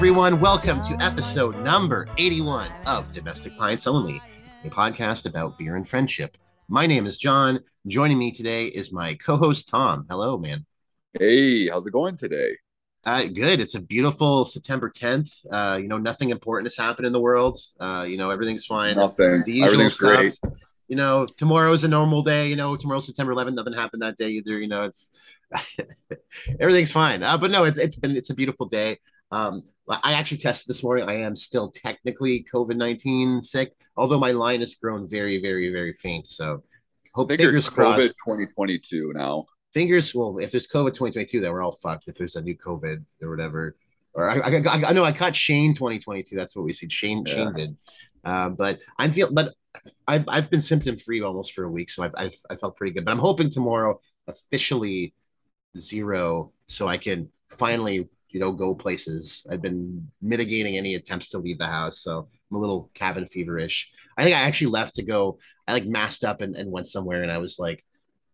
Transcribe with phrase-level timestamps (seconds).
[0.00, 0.40] everyone.
[0.40, 4.18] Welcome to episode number 81 of Domestic Pints Only,
[4.64, 6.38] a podcast about beer and friendship.
[6.68, 7.60] My name is John.
[7.86, 10.06] Joining me today is my co host, Tom.
[10.08, 10.64] Hello, man.
[11.12, 12.56] Hey, how's it going today?
[13.04, 13.60] Uh, good.
[13.60, 15.44] It's a beautiful September 10th.
[15.52, 17.58] Uh, you know, nothing important has happened in the world.
[17.78, 18.96] Uh, you know, everything's fine.
[18.96, 19.42] Nothing.
[19.44, 20.16] The usual Everything's stuff.
[20.16, 20.38] great.
[20.88, 22.46] You know, tomorrow's a normal day.
[22.46, 23.52] You know, tomorrow's September 11th.
[23.52, 24.58] Nothing happened that day either.
[24.58, 25.10] You know, it's
[26.58, 27.22] everything's fine.
[27.22, 28.96] Uh, but no, it's it's been it's a beautiful day.
[29.30, 29.64] Um,
[30.02, 31.08] I actually tested this morning.
[31.08, 35.92] I am still technically COVID 19 sick, although my line has grown very, very, very
[35.92, 36.26] faint.
[36.26, 36.62] So,
[37.14, 38.14] hope I think you're fingers COVID crossed.
[38.26, 39.46] 2022 now.
[39.74, 43.04] fingers well if there's covid 2022 then we're all fucked if there's a new covid
[43.22, 43.76] or whatever
[44.14, 47.24] or i i, I, I know i caught shane 2022 that's what we see shane
[47.26, 47.34] Yeah.
[47.34, 47.76] shane did
[48.24, 49.54] um but i'm feel but
[50.08, 52.92] i've, I've been symptom free almost for a week so I've, I've i felt pretty
[52.94, 55.14] good but i'm hoping tomorrow officially
[55.78, 59.46] zero so i can finally you know go places.
[59.50, 63.90] I've been mitigating any attempts to leave the house so i'm a little cabin feverish.
[64.16, 67.22] I think i actually left to go i like masked up and, and went somewhere
[67.22, 67.84] and i was like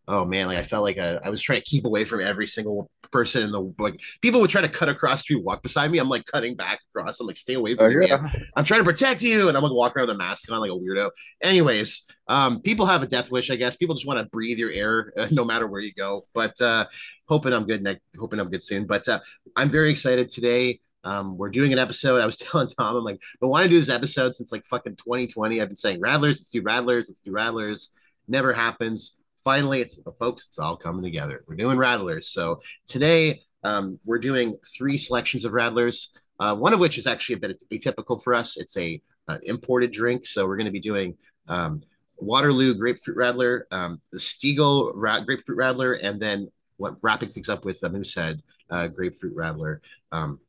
[0.09, 2.47] oh man, like I felt like I, I was trying to keep away from every
[2.47, 5.99] single person in the like people would try to cut across street, walk beside me.
[5.99, 7.21] I'm like cutting back across.
[7.21, 8.09] I'm like, stay away from Oh, me.
[8.09, 8.31] yeah.
[8.57, 9.49] I'm trying to protect you.
[9.49, 11.11] And I'm like walking around with a mask on like a weirdo.
[11.43, 13.77] Anyways, um, people have a death wish, I guess.
[13.77, 16.25] People just want to breathe your air uh, no matter where you go.
[16.35, 16.87] But uh
[17.29, 18.87] hoping I'm good next hoping I'm good soon.
[18.87, 19.21] But uh
[19.57, 20.81] I'm very excited today.
[21.05, 22.21] Um, we're doing an episode.
[22.21, 24.97] I was telling Tom, I'm like, I want to do this episode since like fucking
[24.97, 25.61] 2020.
[25.61, 27.91] I've been saying Radlers, let's do Radlers, let's do Radlers.
[28.27, 31.45] Never happens finally it's folks it's all coming together.
[31.47, 32.25] We're doing radlers.
[32.25, 36.09] So today um, we're doing three selections of radlers
[36.41, 38.57] uh, one of which is actually a bit atypical for us.
[38.57, 40.27] It's a an imported drink.
[40.27, 41.17] So we're going to be doing
[41.49, 41.83] um,
[42.19, 47.65] waterloo grapefruit radler um, the stiegl rat, grapefruit radler and then what wrapping things up
[47.65, 49.79] with the moosehead uh, grapefruit radler.
[50.11, 50.41] Um,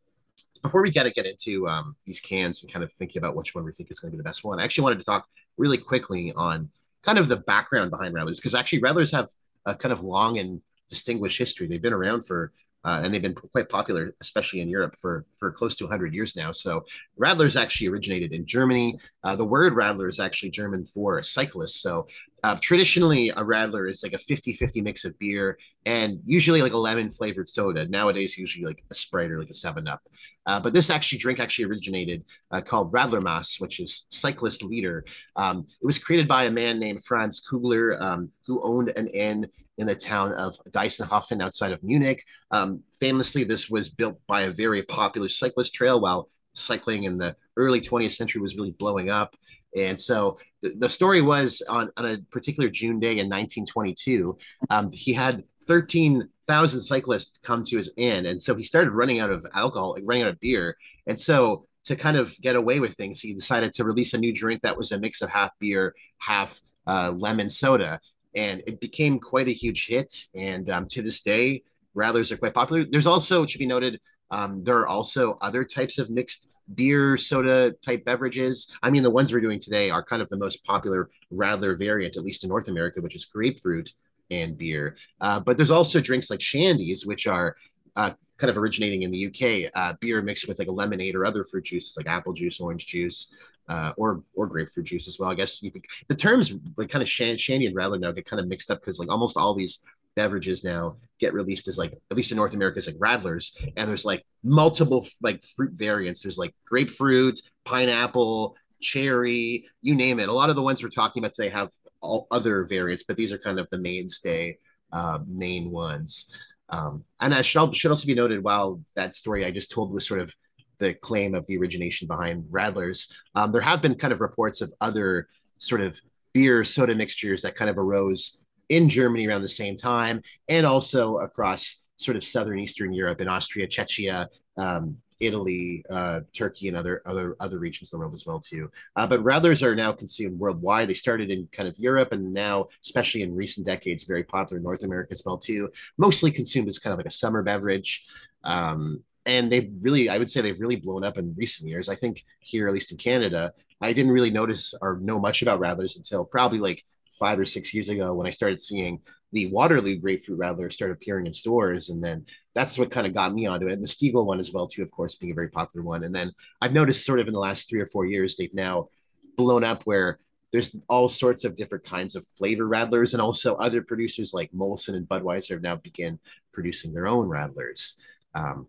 [0.64, 3.54] before we get to get into um, these cans and kind of thinking about which
[3.54, 5.28] one we think is going to be the best one, I actually wanted to talk
[5.58, 6.70] really quickly on
[7.04, 9.30] kind of the background behind Radlers because actually Radlers have
[9.66, 11.68] a kind of long and distinguished history.
[11.68, 12.52] They've been around for
[12.84, 16.36] uh, and they've been quite popular, especially in Europe, for for close to 100 years
[16.36, 16.52] now.
[16.52, 16.86] So
[17.20, 18.98] Radlers actually originated in Germany.
[19.24, 21.82] Uh, the word Radler is actually German for cyclist.
[21.82, 22.08] So
[22.44, 26.78] uh, traditionally, a Radler is like a 50-50 mix of beer and usually like a
[26.78, 27.88] lemon flavored soda.
[27.88, 30.02] Nowadays, usually like a Sprite or like a Seven Up.
[30.46, 35.06] Uh, but this actually drink actually originated uh, called Radlermass, which is cyclist leader.
[35.36, 39.48] Um, it was created by a man named Franz Kugler, um, who owned an inn
[39.78, 42.24] in the town of Deisenhofen outside of Munich.
[42.52, 47.36] Um, famously, this was built by a very popular cyclist trail while cycling in the
[47.56, 49.36] early 20th century was really blowing up.
[49.78, 54.38] And so the, the story was on, on a particular June day in 1922,
[54.70, 58.26] um, he had 13,000 cyclists come to his inn.
[58.26, 60.76] And so he started running out of alcohol, running out of beer.
[61.06, 64.34] And so to kind of get away with things, he decided to release a new
[64.34, 68.00] drink that was a mix of half beer, half uh, lemon soda.
[68.36, 70.28] And it became quite a huge hit.
[70.36, 71.64] And um, to this day,
[71.96, 72.86] Radlers are quite popular.
[72.90, 74.00] There's also, it should be noted,
[74.32, 78.76] um, there are also other types of mixed beer soda type beverages.
[78.84, 82.18] I mean, the ones we're doing today are kind of the most popular Radler variant,
[82.18, 83.94] at least in North America, which is grapefruit
[84.30, 84.98] and beer.
[85.22, 87.56] Uh, but there's also drinks like shandies, which are
[87.96, 91.26] uh, kind of originating in the UK, uh, beer mixed with like a lemonade or
[91.26, 93.34] other fruit juices like apple juice, orange juice,
[93.70, 95.30] uh, or or grapefruit juice as well.
[95.30, 98.26] I guess you could the terms like kind of shan- shandy and Radler now get
[98.26, 99.82] kind of mixed up because like almost all these
[100.18, 103.88] beverages now get released as like at least in North America as like Radlers, and
[103.88, 106.22] there's like multiple like fruit variants.
[106.22, 110.28] There's like grapefruit, pineapple, cherry, you name it.
[110.28, 111.70] A lot of the ones we're talking about today have
[112.02, 114.58] all other variants, but these are kind of the mainstay
[114.92, 116.34] uh, main ones.
[116.70, 120.06] Um, and I should, should also be noted while that story I just told was
[120.06, 120.36] sort of
[120.80, 124.74] the claim of the origination behind Radlers, um, there have been kind of reports of
[124.82, 125.28] other
[125.58, 126.00] sort of
[126.34, 131.18] beer soda mixtures that kind of arose in Germany around the same time, and also
[131.18, 134.28] across sort of southern Eastern Europe in Austria, Czechia,
[134.58, 138.70] um, Italy, uh, Turkey, and other other other regions of the world as well too.
[138.96, 140.88] Uh, but Radlers are now consumed worldwide.
[140.88, 144.64] They started in kind of Europe, and now, especially in recent decades, very popular in
[144.64, 145.70] North America as well too.
[145.98, 148.06] Mostly consumed as kind of like a summer beverage.
[148.44, 151.90] Um, and they really, I would say, they've really blown up in recent years.
[151.90, 155.60] I think here, at least in Canada, I didn't really notice or know much about
[155.60, 156.84] Rattlers until probably like
[157.20, 159.00] five or six years ago when I started seeing
[159.34, 162.26] the Waterloo grapefruit Radler start appearing in stores, and then
[162.56, 163.74] that's what kind of got me onto it.
[163.74, 166.04] And the Stiegl one as well, too, of course, being a very popular one.
[166.04, 166.32] And then
[166.62, 168.88] I've noticed sort of in the last three or four years, they've now
[169.36, 170.20] blown up where
[170.52, 174.96] there's all sorts of different kinds of flavor radlers, and also other producers like Molson
[174.96, 176.20] and Budweiser have now begun
[176.54, 177.96] producing their own radlers.
[178.34, 178.68] Um,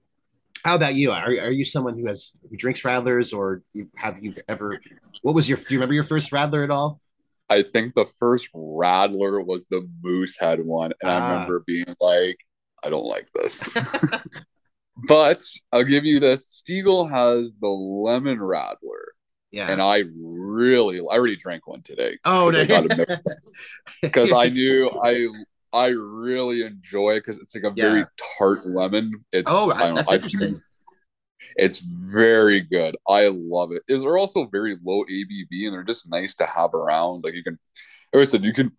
[0.64, 1.12] how about you?
[1.12, 3.62] Are, are you someone who has who drinks radlers, or
[3.94, 4.80] have you ever?
[5.22, 5.56] What was your?
[5.56, 7.00] Do you remember your first radler at all?
[7.50, 11.16] I think the first Radler was the moose Moosehead one, and Ah.
[11.16, 12.38] I remember being like,
[12.84, 13.76] I don't like this.
[15.08, 15.42] but
[15.72, 19.04] I'll give you this: Stiegl has the lemon Radler.
[19.50, 19.70] Yeah.
[19.70, 22.18] and I really, I already drank one today.
[22.26, 22.60] oh no.
[22.60, 23.18] I
[24.02, 25.26] because I knew I
[25.72, 28.04] I really enjoy it because it's like a very
[28.38, 29.10] tart lemon.
[29.32, 30.60] It's oh, I don't that's I- interesting.
[31.56, 32.96] It's very good.
[33.08, 33.82] I love it.
[33.88, 37.25] Is they're also very low ABV and they're just nice to have around.
[37.25, 37.58] Like you can,
[38.12, 38.73] like I said, you can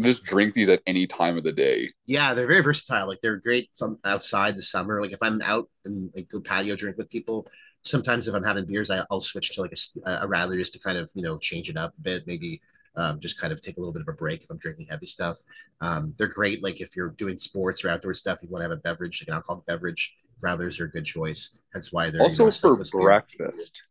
[0.00, 1.88] just drink these at any time of the day.
[2.06, 3.08] Yeah, they're very versatile.
[3.08, 5.02] Like they're great some outside the summer.
[5.02, 7.46] Like if I'm out and like go patio drink with people,
[7.82, 10.78] sometimes if I'm having beers, I, I'll switch to like a, a radler just to
[10.78, 12.26] kind of you know change it up a bit.
[12.26, 12.60] Maybe
[12.96, 15.06] um, just kind of take a little bit of a break if I'm drinking heavy
[15.06, 15.38] stuff.
[15.80, 16.62] Um, they're great.
[16.62, 19.28] Like if you're doing sports or outdoor stuff, you want to have a beverage, like
[19.28, 20.14] an alcoholic beverage.
[20.42, 21.58] Radlers are a good choice.
[21.72, 23.82] That's why they're Also for breakfast.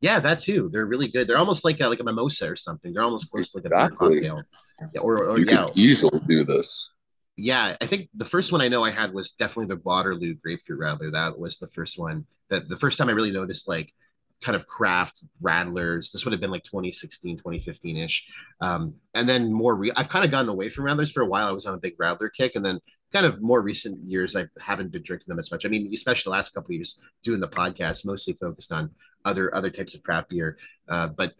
[0.00, 0.68] Yeah, that too.
[0.72, 1.26] They're really good.
[1.26, 2.92] They're almost like a, like a mimosa or something.
[2.92, 4.40] They're almost close to like a cocktail.
[4.94, 6.90] Yeah, or, or you yeah, can easily do this.
[7.36, 10.80] yeah, I think the first one I know I had was definitely the Waterloo grapefruit
[10.80, 11.12] Radler.
[11.12, 13.92] That was the first one that the first time I really noticed like
[14.40, 16.12] kind of craft radlers.
[16.12, 18.26] This would have been like 2016, 2015 ish.
[18.60, 21.48] Um, and then more, re- I've kind of gotten away from radlers for a while.
[21.48, 22.52] I was on a big radler kick.
[22.54, 22.78] And then
[23.12, 25.64] kind of more recent years, I haven't been drinking them as much.
[25.64, 28.90] I mean, especially the last couple of years doing the podcast, mostly focused on
[29.24, 30.58] other, other types of craft beer.
[30.88, 31.34] Uh, but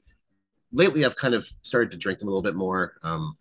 [0.73, 2.94] lately I've kind of started to drink them a little bit more.
[3.03, 3.37] Um,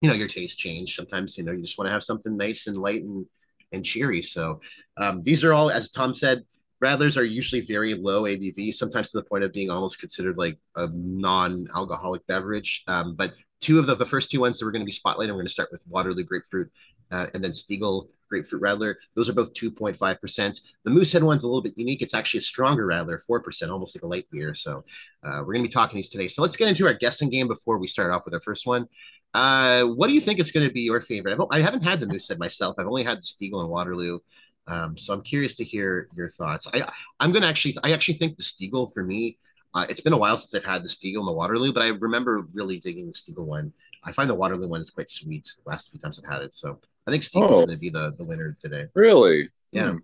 [0.00, 0.94] you know, your taste change.
[0.94, 3.26] Sometimes, you know, you just want to have something nice and light and
[3.72, 4.22] and cheery.
[4.22, 4.60] So
[4.96, 6.44] um, these are all, as Tom said,
[6.82, 10.58] Radlers are usually very low ABV, sometimes to the point of being almost considered like
[10.76, 12.84] a non-alcoholic beverage.
[12.86, 15.28] Um, but two of the, the first two ones that we're going to be spotlighting,
[15.28, 16.70] we're going to start with Waterloo Grapefruit
[17.10, 18.94] uh, and then Stiegl Grapefruit Radler.
[19.14, 20.60] Those are both 2.5%.
[20.82, 22.02] The Moosehead one's a little bit unique.
[22.02, 24.54] It's actually a stronger Radler, 4%, almost like a light beer.
[24.54, 24.84] So
[25.22, 26.28] uh, we're going to be talking these today.
[26.28, 28.86] So let's get into our guessing game before we start off with our first one.
[29.32, 31.34] Uh, what do you think is going to be your favorite?
[31.34, 32.76] I've, I haven't had the Moosehead myself.
[32.78, 34.20] I've only had the Stiegl and Waterloo.
[34.66, 36.66] Um, so I'm curious to hear your thoughts.
[36.72, 36.88] I,
[37.20, 39.38] I'm going to actually, I actually think the Stiegl for me,
[39.74, 41.88] uh, it's been a while since I've had the Stiegl and the Waterloo, but I
[41.88, 43.72] remember really digging the Stiegl one.
[44.04, 45.44] I find the Waterloo one is quite sweet.
[45.64, 47.66] The Last few times I've had it, so I think Stiegl's Oh.
[47.66, 48.86] going to be the the winner today.
[48.94, 49.48] Really?
[49.72, 49.92] Yeah.
[49.92, 49.96] Hmm.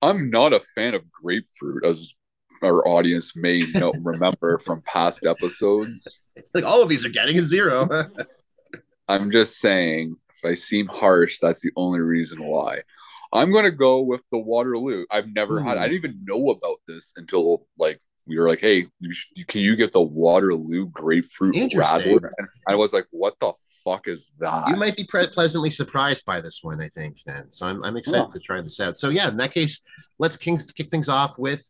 [0.00, 2.08] I'm not a fan of grapefruit, as
[2.62, 6.20] our audience may know, remember from past episodes.
[6.54, 7.88] Like all of these are getting a zero.
[9.08, 12.78] I'm just saying, if I seem harsh, that's the only reason why.
[13.32, 15.04] I'm going to go with the Waterloo.
[15.10, 18.86] I've never had, I didn't even know about this until like we were like, hey,
[19.00, 22.30] you sh- can you get the Waterloo grapefruit radler?
[22.38, 23.52] And I was like, what the
[23.84, 24.68] fuck is that?
[24.68, 27.18] you might be pre- pleasantly surprised by this one, I think.
[27.26, 28.32] Then, so I'm I'm excited Yeah.
[28.32, 28.96] to try this out.
[28.96, 29.80] So yeah, in that case,
[30.18, 31.68] let's kick, kick things off with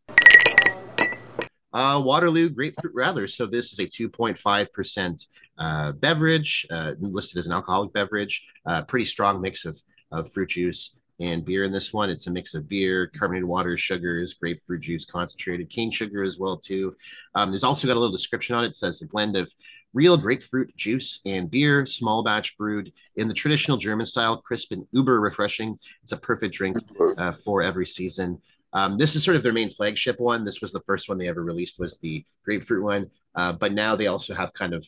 [1.73, 3.29] uh, Waterloo Grapefruit Radler.
[3.29, 8.47] So this is a 2.5 percent uh, beverage uh, listed as an alcoholic beverage.
[8.65, 12.09] Uh, pretty strong mix of of fruit juice and beer in this one.
[12.09, 16.57] It's a mix of beer, carbonated water, sugars, grapefruit juice, concentrated cane sugar as well
[16.57, 16.95] too.
[17.33, 18.67] Um, there's also got a little description on it.
[18.67, 19.51] It says a blend of
[19.93, 24.85] real grapefruit juice and beer, small batch brewed in the traditional German style, crisp and
[24.91, 25.79] uber refreshing.
[26.03, 26.77] It's a perfect drink
[27.17, 28.41] uh, for every season.
[28.73, 30.43] Um, this is sort of their main flagship one.
[30.43, 33.95] This was the first one they ever released was the grapefruit one, uh, but now
[33.95, 34.85] they also have kind of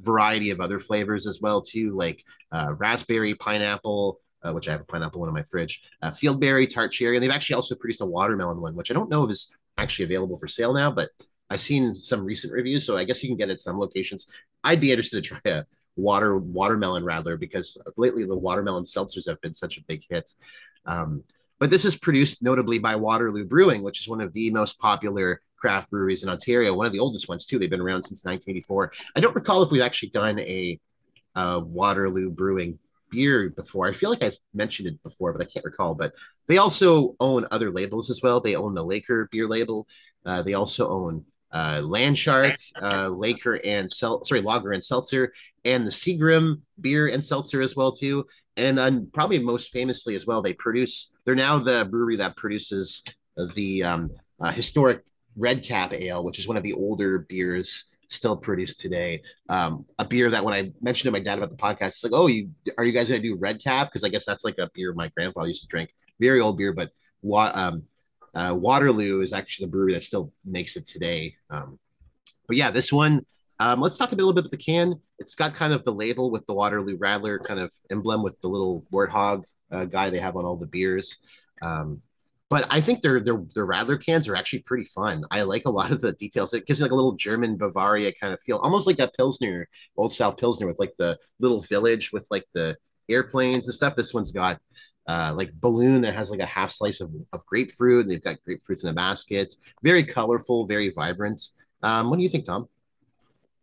[0.00, 4.80] variety of other flavors as well too, like uh, raspberry, pineapple, uh, which I have
[4.80, 8.02] a pineapple one in my fridge, uh, fieldberry, tart cherry, and they've actually also produced
[8.02, 11.08] a watermelon one, which I don't know if is actually available for sale now, but
[11.50, 14.30] I've seen some recent reviews, so I guess you can get it at some locations.
[14.62, 15.64] I'd be interested to try a
[15.96, 20.32] water watermelon radler because lately the watermelon seltzers have been such a big hit.
[20.86, 21.22] Um,
[21.58, 25.40] but this is produced notably by Waterloo Brewing, which is one of the most popular
[25.56, 27.58] craft breweries in Ontario, one of the oldest ones too.
[27.58, 28.92] They've been around since 1984.
[29.16, 30.78] I don't recall if we've actually done a
[31.34, 32.78] uh, Waterloo Brewing
[33.14, 33.88] beer before.
[33.88, 35.94] I feel like I've mentioned it before, but I can't recall.
[35.94, 36.12] But
[36.46, 38.40] they also own other labels as well.
[38.40, 39.86] They own the Laker beer label.
[40.26, 45.32] Uh, they also own uh, Landshark, uh, Laker and Sel- sorry Lager and Seltzer,
[45.64, 48.26] and the Seagram beer and seltzer as well too.
[48.56, 51.12] And probably most famously as well, they produce.
[51.24, 53.02] They're now the brewery that produces
[53.54, 55.02] the um, uh, historic
[55.36, 59.22] Red Cap Ale, which is one of the older beers still produced today.
[59.48, 62.12] Um, a beer that when I mentioned to my dad about the podcast, it's like,
[62.14, 63.88] oh, you are you guys gonna do Red Cap?
[63.88, 65.90] Because I guess that's like a beer my grandfather used to drink.
[66.20, 66.90] Very old beer, but
[67.20, 67.84] what um,
[68.34, 71.36] uh, Waterloo is actually the brewery that still makes it today.
[71.50, 71.78] Um,
[72.46, 73.24] but yeah, this one.
[73.60, 75.00] Um, let's talk a little bit about the can.
[75.20, 78.48] It's got kind of the label with the Waterloo Radler kind of emblem with the
[78.48, 81.18] little warthog uh, guy they have on all the beers.
[81.62, 82.02] Um,
[82.50, 85.24] but I think their their their Radler cans are actually pretty fun.
[85.30, 86.54] I like a lot of the details.
[86.54, 89.68] It gives you like a little German Bavaria kind of feel, almost like a Pilsner,
[89.96, 92.76] old style Pilsner with like the little village with like the
[93.08, 93.94] airplanes and stuff.
[93.94, 94.60] This one's got
[95.06, 98.02] uh, like balloon that has like a half slice of, of grapefruit.
[98.02, 99.54] And they've got grapefruits in a basket.
[99.82, 101.42] Very colorful, very vibrant.
[101.82, 102.68] Um, what do you think, Tom?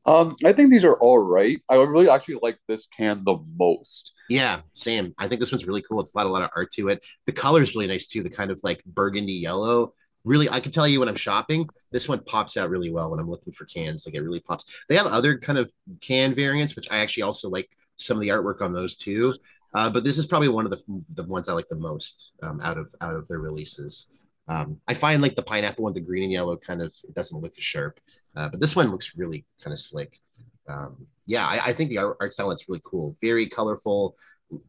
[0.06, 1.62] Um, I think these are all right.
[1.70, 4.14] I really actually like this can the most.
[4.30, 5.14] Yeah, same.
[5.18, 6.00] I think this one's really cool.
[6.00, 7.06] It's got a lot of art to it.
[7.26, 8.24] The color is really nice too.
[8.24, 9.94] The kind of like burgundy yellow.
[10.24, 13.20] Really, I can tell you when I'm shopping, this one pops out really well when
[13.20, 14.06] I'm looking for cans.
[14.06, 14.66] Like it really pops.
[14.88, 18.30] They have other kind of can variants, which I actually also like some of the
[18.30, 19.34] artwork on those too.
[19.74, 20.82] Uh, but this is probably one of the
[21.14, 24.08] the ones I like the most um, out of out of their releases.
[24.48, 27.40] Um, I find like the pineapple one, the green and yellow, kind of it doesn't
[27.40, 28.00] look as sharp,
[28.36, 30.20] uh, but this one looks really kind of slick.
[30.68, 34.16] Um, yeah, I, I, think the art, art style is really cool, very colorful,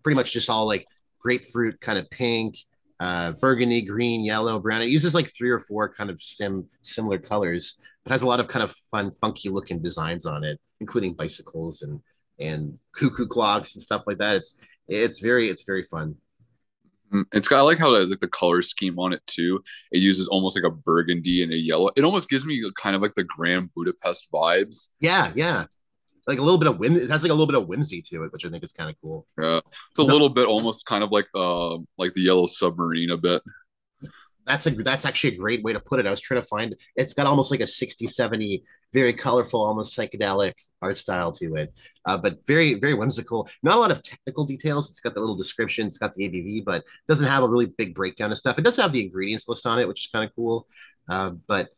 [0.03, 0.87] pretty much just all like
[1.21, 2.57] grapefruit, kind of pink,
[3.01, 4.83] uh, burgundy, green, yellow, brown.
[4.83, 8.41] It uses like three or four kind of sim similar colors, but has a lot
[8.41, 12.01] of kind of fun, funky looking designs on it, including bicycles and
[12.39, 14.37] and cuckoo clocks and stuff like that.
[14.37, 16.17] It's it's very it's very fun.
[17.13, 19.63] Mm, it's got I like how the, like the color scheme on it too.
[19.91, 21.91] It uses almost like a burgundy and a yellow.
[21.97, 24.89] It almost gives me kind of like the Grand Budapest vibes.
[25.01, 25.67] Yeah, yeah.
[26.27, 26.97] Like a little bit of whim.
[26.97, 28.89] It has like a little bit of whimsy to it, which I think is kind
[28.89, 29.27] of cool.
[29.41, 30.13] Yeah, it's a no.
[30.13, 33.43] little bit almost kind of like uh like the Yellow Submarine a bit.
[34.47, 36.07] That's a that's actually a great way to put it.
[36.07, 36.75] I was trying to find.
[36.97, 41.73] It's got almost like a 60, 70 very colorful, almost psychedelic art style to it,
[42.05, 43.49] uh, but very, very whimsical.
[43.63, 44.91] Not a lot of technical details.
[44.91, 47.95] It's got the little description, it's got the ABV, but doesn't have a really big
[47.95, 48.59] breakdown of stuff.
[48.59, 50.67] It does have the ingredients list on it, which is kind of cool,
[51.09, 51.69] uh, but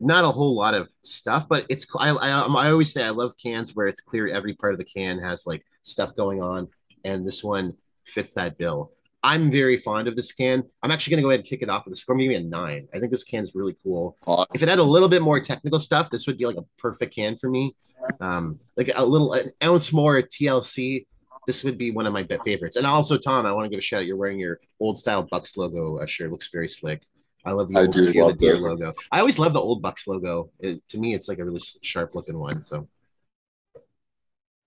[0.00, 1.48] not a whole lot of stuff.
[1.48, 4.72] But it's I, I I always say I love cans where it's clear every part
[4.72, 6.68] of the can has like stuff going on,
[7.04, 8.92] and this one fits that bill.
[9.22, 10.64] I'm very fond of this can.
[10.82, 12.14] I'm actually going to go ahead and kick it off with a score.
[12.14, 12.88] I'm going to give me a nine.
[12.94, 14.16] I think this can's really cool.
[14.54, 17.14] If it had a little bit more technical stuff, this would be like a perfect
[17.14, 17.76] can for me.
[18.20, 21.06] Um, like a little an ounce more TLC.
[21.46, 22.76] This would be one of my favorites.
[22.76, 24.06] And also, Tom, I want to give a shout out.
[24.06, 26.30] You're wearing your old style Bucks logo uh, shirt.
[26.30, 27.04] Looks very slick.
[27.44, 28.94] I love the old I do love the deer logo.
[29.10, 30.50] I always love the old Bucks logo.
[30.60, 32.62] It, to me, it's like a really sharp looking one.
[32.62, 32.88] So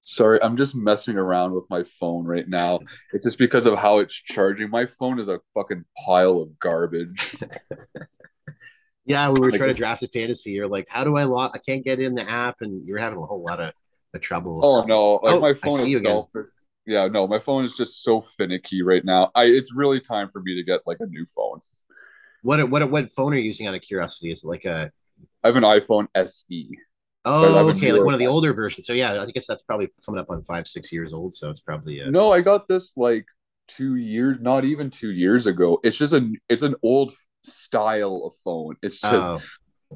[0.08, 2.80] Sorry, I'm just messing around with my phone right now.
[3.12, 4.70] It's just because of how it's charging.
[4.70, 7.36] My phone is a fucking pile of garbage.
[9.06, 10.52] yeah, we were like, trying to draft a fantasy.
[10.52, 11.52] You're like, how do I log?
[11.56, 13.74] I can't get in the app, and you're having a whole lot of,
[14.14, 14.62] of trouble.
[14.64, 16.30] Oh no, like oh, my phone itself.
[16.86, 19.32] Yeah, no, my phone is just so finicky right now.
[19.34, 21.62] I it's really time for me to get like a new phone.
[22.44, 23.66] What what what phone are you using?
[23.66, 24.92] Out of curiosity, is it like a?
[25.44, 26.78] I have an iPhone SE.
[27.26, 28.86] Oh, okay, like one of the older versions.
[28.86, 31.34] So yeah, I guess that's probably coming up on five, six years old.
[31.34, 32.12] So it's probably a...
[32.12, 32.32] no.
[32.32, 33.26] I got this like
[33.68, 35.80] two years, not even two years ago.
[35.84, 37.14] It's just a, it's an old
[37.44, 38.76] style of phone.
[38.84, 39.42] It's just, oh.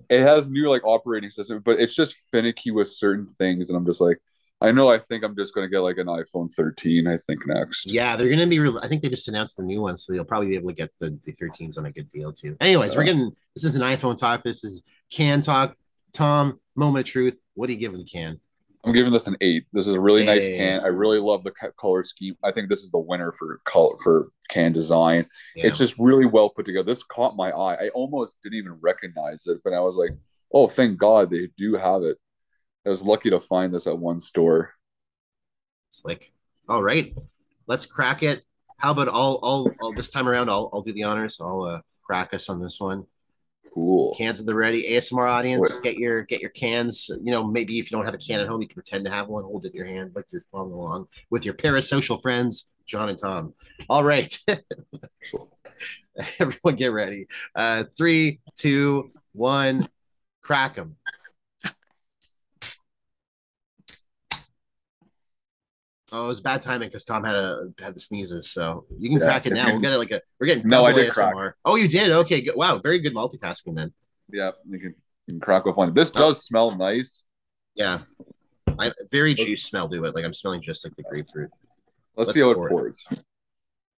[0.10, 3.86] it has new like operating system, but it's just finicky with certain things, and I'm
[3.86, 4.20] just like,
[4.62, 4.92] I know.
[4.92, 7.08] I think I'm just gonna get like an iPhone 13.
[7.08, 7.92] I think next.
[7.92, 8.60] Yeah, they're gonna be.
[8.60, 10.76] Re- I think they just announced the new one, so you'll probably be able to
[10.76, 12.58] get the the 13s on a good deal too.
[12.60, 13.32] Anyways, we're getting.
[13.56, 14.44] This is an iPhone talk.
[14.44, 15.76] This is can talk.
[16.12, 17.36] Tom, moment of truth.
[17.54, 18.40] What do you give the can?
[18.86, 19.66] I'm giving this an eight.
[19.74, 20.80] This is a really nice can.
[20.82, 22.36] I really love the color scheme.
[22.44, 25.26] I think this is the winner for color for can design.
[25.56, 25.68] Yeah.
[25.68, 26.86] It's just really well put together.
[26.86, 27.76] This caught my eye.
[27.76, 30.12] I almost didn't even recognize it, but I was like,
[30.54, 32.18] "Oh, thank God they do have it."
[32.86, 34.74] I was lucky to find this at one store.
[35.90, 36.32] It's like,
[36.68, 37.14] all right,
[37.68, 38.44] let's crack it.
[38.78, 40.50] How about all, all, all this time around?
[40.50, 41.42] I'll, I'll do the honors.
[41.42, 43.06] I'll uh, crack us on this one.
[43.74, 44.16] Cool.
[44.16, 44.84] Cans at the ready.
[44.90, 47.10] ASMR audience, get your get your cans.
[47.24, 49.12] You know, maybe if you don't have a can at home, you can pretend to
[49.12, 49.44] have one.
[49.44, 53.18] Hold it in your hand like you're following along with your parasocial friends, John and
[53.18, 53.54] Tom.
[53.90, 54.38] All right.
[56.40, 57.28] Everyone get ready.
[57.56, 59.86] Uh, three, two, one,
[60.42, 60.96] crack them.
[66.12, 68.52] Oh, it was bad timing because Tom had a had the sneezes.
[68.52, 69.68] So you can yeah, crack it now.
[69.68, 71.34] We'll get it like a we're getting no, I did ASMR.
[71.34, 71.56] crack.
[71.66, 72.12] Oh, you did?
[72.12, 72.56] Okay, good.
[72.56, 73.94] Wow, very good multitasking then.
[74.32, 74.96] Yeah, you can,
[75.28, 75.94] you can crack with one.
[75.94, 76.20] This oh.
[76.20, 77.24] does smell nice.
[77.76, 78.00] Yeah,
[78.80, 80.16] I very juice smell to it.
[80.16, 81.50] Like I'm smelling just like the grapefruit.
[82.16, 83.06] Let's, Let's see how it pours.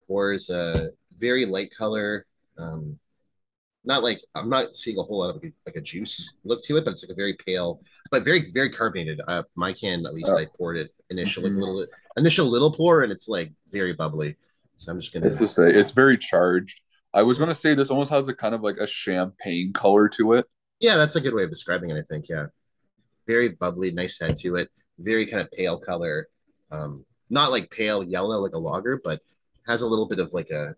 [0.06, 2.26] Pours a very light color.
[2.58, 2.98] Um,
[3.84, 6.62] not like I'm not seeing a whole lot of like a, like a juice look
[6.64, 9.20] to it, but it's like a very pale, but very very carbonated.
[9.26, 10.38] Uh, my can at least Oh.
[10.38, 11.58] I poured it initially Mhm.
[11.58, 14.36] little initial little pour, and it's like very bubbly.
[14.76, 15.26] So I'm just gonna.
[15.26, 16.80] It's to say it's very charged.
[17.14, 20.34] I was gonna say this almost has a kind of like a champagne color to
[20.34, 20.46] it.
[20.80, 21.96] yeah, that's a good way of describing it.
[21.96, 22.28] I think.
[22.28, 22.46] Yeah,
[23.26, 24.70] very bubbly, nice head to it.
[24.98, 26.28] Very kind of pale color.
[26.70, 29.20] Um, not like pale yellow like a lager, but
[29.66, 30.74] has a little bit of like a.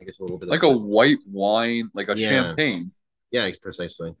[0.00, 2.28] I guess a little bit Like a white wine, like a Yeah.
[2.28, 2.90] champagne.
[3.30, 4.14] yeah, precisely.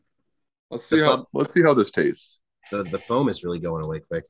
[0.70, 2.38] Let's see The how bub- let's see how this tastes.
[2.70, 4.24] The the foam is really going away quick.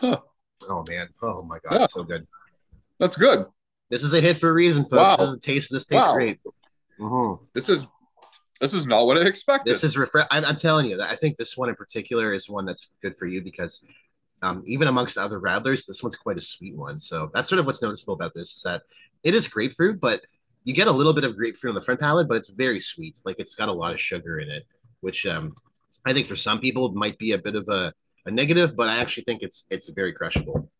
[0.00, 0.20] Huh,
[0.68, 1.08] Oh man!
[1.22, 1.80] Oh my god!
[1.80, 1.86] Yeah.
[1.86, 2.26] So good.
[2.98, 3.46] that's good.
[3.90, 4.92] This is a hit for a reason, folks.
[4.92, 5.16] Wow.
[5.16, 5.72] This is a taste.
[5.72, 6.14] This tastes Wow.
[6.14, 6.40] great.
[6.98, 7.40] Mhm.
[7.54, 7.86] This is
[8.60, 9.70] this is not what I expected.
[9.70, 10.26] This is refresh.
[10.30, 13.16] I'm, I'm telling you that I think this one in particular is one that's good
[13.16, 13.84] for you because
[14.42, 16.98] um, even amongst other radlers, this one's quite a sweet one.
[16.98, 18.82] So that's sort of what's noticeable about this is that
[19.22, 20.22] it is grapefruit, but
[20.64, 23.18] you get a little bit of grapefruit on the front palate, but it's very sweet.
[23.24, 24.66] Like it's got a lot of sugar in it,
[25.00, 25.54] which um,
[26.04, 27.92] I think for some people might be a bit of a,
[28.26, 30.70] a negative, but I actually think it's it's very crushable.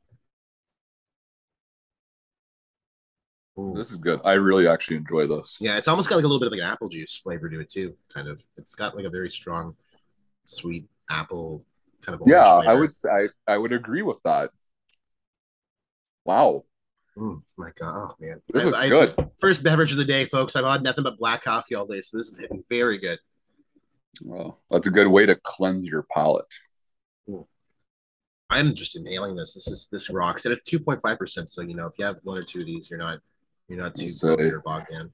[3.59, 3.73] Ooh.
[3.75, 4.21] this is good.
[4.25, 5.59] I really actually enjoy this.
[5.61, 7.61] Yeah, it's almost got like a little bit of like an apple juice flavor to
[7.61, 7.95] it too.
[8.15, 9.75] Kind of, it's got like a very strong,
[10.45, 11.65] sweet apple
[12.01, 12.27] kind of.
[12.27, 14.51] Yeah, I would say I, I would agree with that.
[16.25, 16.65] Wow,
[17.19, 19.31] Mm, my God, oh man, this I- is I- good.
[19.41, 20.55] First beverage of the day, folks.
[20.55, 23.19] I've had nothing but black coffee all day, so this is hitting very good.
[24.23, 26.47] Well, that's a good way to cleanse your palate.
[28.49, 29.55] I'm just inhaling this.
[29.55, 31.49] This is this rocks, and it's two point five percent.
[31.49, 33.21] So you know, if you have one or two of these, you're not
[33.69, 34.29] you're not too Say.
[34.29, 35.13] bloated or bogged down.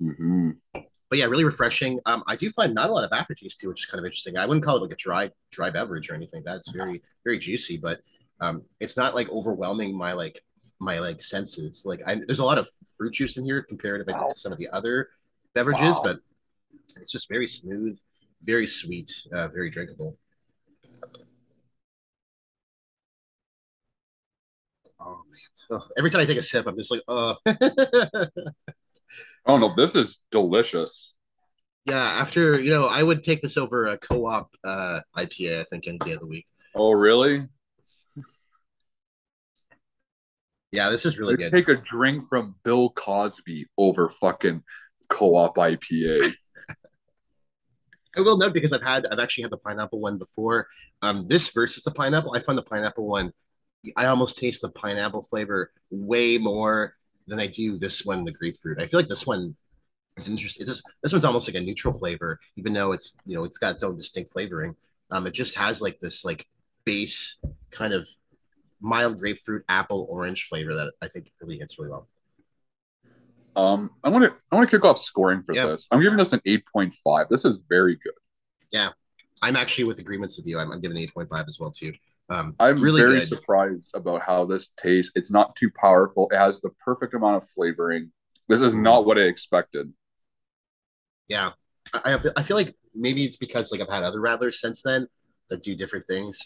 [0.00, 2.00] hmm But yeah, really refreshing.
[2.06, 4.38] Um, I do find not a lot of aftertaste too, which is kind of interesting.
[4.38, 6.42] I wouldn't call it like a dry dry beverage or anything.
[6.44, 8.00] That's very very juicy, but
[8.40, 10.42] um, it's not like overwhelming my like
[10.80, 11.84] my like senses.
[11.84, 13.66] Like I, there's a lot of fruit juice in here
[14.04, 14.28] think, Wow.
[14.28, 15.10] to some of the other
[15.54, 16.02] beverages, Wow.
[16.04, 16.18] but
[16.96, 17.98] it's just very smooth,
[18.42, 20.16] very sweet, uh, very drinkable.
[25.04, 25.80] Oh man!
[25.80, 27.36] Oh, every time I take a sip, I'm just like, oh.
[29.44, 31.14] Oh no, this is delicious.
[31.84, 35.60] Yeah, after you know, I would take this over a co-op uh, IPA.
[35.60, 36.46] I think any day of the week.
[36.74, 37.48] Oh really?
[40.70, 41.52] Yeah, this is really I'd good.
[41.52, 44.62] Take a drink from Bill Cosby over fucking
[45.08, 46.32] co-op IPA.
[48.16, 50.68] I will note because I've had I've actually had the pineapple one before.
[51.02, 53.32] Um, this versus the pineapple, I find the pineapple one.
[53.96, 56.94] I almost taste the pineapple flavor way more
[57.26, 58.80] than I do this one, the grapefruit.
[58.80, 59.56] I feel like this one
[60.16, 60.66] is interesting.
[60.66, 63.72] This this one's almost like a neutral flavor, even though it's you know it's got
[63.72, 64.74] its own distinct flavoring.
[65.10, 66.46] Um, it just has like this like
[66.84, 67.38] base
[67.70, 68.08] kind of
[68.80, 72.08] mild grapefruit, apple, orange flavor that I think really hits really well.
[73.54, 75.86] Um, I want to I want to kick off scoring for this.
[75.90, 77.28] I'm giving this an 8.5.
[77.28, 78.14] This is very good.
[78.70, 78.90] Yeah,
[79.42, 80.58] I'm actually with agreements with you.
[80.58, 81.92] I'm, I'm giving 8.5 as well too.
[82.30, 83.28] Um, I'm really very good.
[83.28, 85.12] surprised about how this tastes.
[85.14, 86.28] It's not too powerful.
[86.32, 88.12] It has the perfect amount of flavoring.
[88.48, 88.82] This is Mm.
[88.82, 89.92] not what I expected.
[91.28, 91.50] Yeah,
[91.92, 95.06] I, I feel- like maybe it's because like I've had other radlers since then
[95.48, 96.38] that do different things.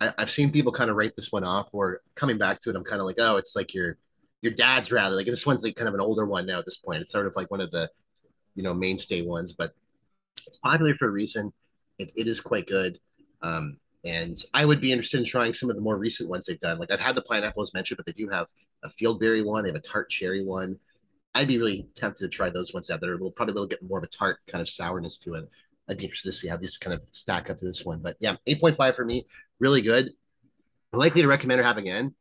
[0.00, 2.76] I, I've seen people kind of write this one off, or coming back to it,
[2.76, 3.96] I'm kind of like, oh, it's like your
[4.42, 5.16] your dad's rather.
[5.16, 7.00] Like this one's like kind of an older one now at this point.
[7.00, 7.90] It's sort of like one of the
[8.54, 9.72] you know mainstay ones, but
[10.46, 11.52] it's popular for a reason.
[11.98, 12.98] It, it is quite good.
[13.42, 16.60] Um, and I would be interested in trying some of the more recent ones they've
[16.60, 16.78] done.
[16.78, 18.46] Like I've had the pineapple as mentioned, but they do have
[18.82, 19.64] a field berry one.
[19.64, 20.78] They have a tart cherry one.
[21.34, 23.00] I'd be really tempted to try those ones out.
[23.00, 25.48] They're little, probably a little bit more of a tart kind of sourness to it.
[25.88, 28.00] I'd be interested to see how these kind of stack up to this one.
[28.00, 29.26] But yeah, 8.5 for me,
[29.58, 30.10] really good.
[30.92, 32.14] Likely to recommend or have again.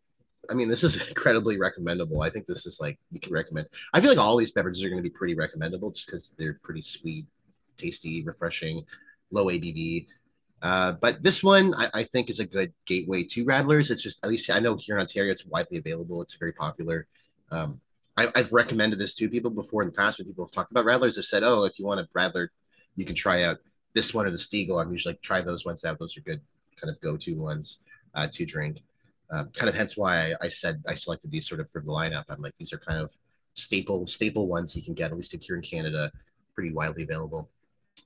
[0.50, 2.22] I mean, this is incredibly recommendable.
[2.22, 3.68] I think this is like you can recommend.
[3.94, 6.60] I feel like all these beverages are going to be pretty recommendable just because they're
[6.64, 7.26] pretty sweet,
[7.78, 8.84] tasty, refreshing,
[9.32, 10.06] low ABV.
[10.62, 13.92] Uh, but this one I, I think is a good gateway to Radlers.
[13.92, 16.22] It's just at least I know here in Ontario it's widely available.
[16.22, 17.08] It's very popular.
[17.52, 17.80] Um,
[18.18, 20.86] I, I've recommended this to people before in the past when people have talked about
[20.86, 21.16] Radlers.
[21.16, 22.48] They've said, "Oh, if you want a Radler,
[22.96, 23.60] you can try out
[23.94, 26.00] this one or the Stiegl." I'm usually like, "Try those ones out.
[26.00, 26.42] Those are good,
[26.76, 27.80] kind of go-to ones
[28.16, 28.82] uh, to drink."
[29.30, 31.88] Um, kind of hence why I, I said I selected these sort of for the
[31.88, 32.24] lineup.
[32.30, 33.12] I'm like, these are kind of
[33.54, 36.12] staple staple ones you can get at least here in Canada,
[36.56, 37.50] pretty widely available.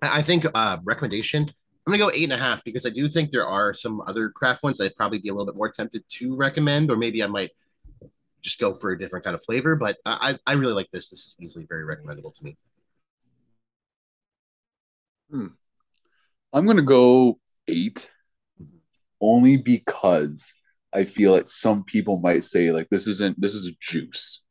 [0.02, 1.50] I, I think uh, recommendation.
[1.86, 4.30] I'm gonna go eight and a half because I do think there are some other
[4.30, 7.24] craft ones that I'd probably be a little bit more tempted to recommend, or maybe
[7.24, 7.52] I might
[8.42, 9.76] just go for a different kind of flavor.
[9.76, 11.10] But I I really like this.
[11.10, 12.58] This is easily very recommendable to me.
[15.32, 15.48] Hmm.
[16.54, 18.10] I'm gonna go eight,
[19.20, 20.54] only because
[20.94, 24.44] I feel like some people might say like this isn't this is a juice.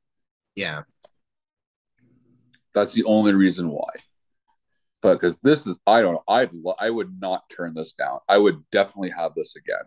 [0.57, 0.83] Yeah.
[2.75, 3.91] That's the only reason why.
[5.03, 8.19] But because this is, I don't know, I'd I would not turn this down.
[8.29, 9.85] I would definitely have this again.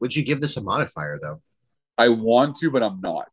[0.00, 1.42] Would you give this a modifier though?
[1.98, 3.28] I want to, but I'm not.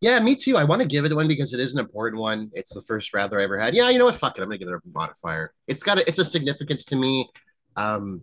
[0.00, 0.56] Yeah, me too.
[0.56, 2.50] I want to give it one because it is an important one.
[2.54, 3.74] It's the first Radler I ever had.
[3.74, 4.14] Yeah, you know what?
[4.14, 4.42] Fuck it.
[4.42, 5.52] I'm gonna give it a modifier.
[5.66, 7.28] It's got a, it's a significance to me.
[7.74, 8.22] Um,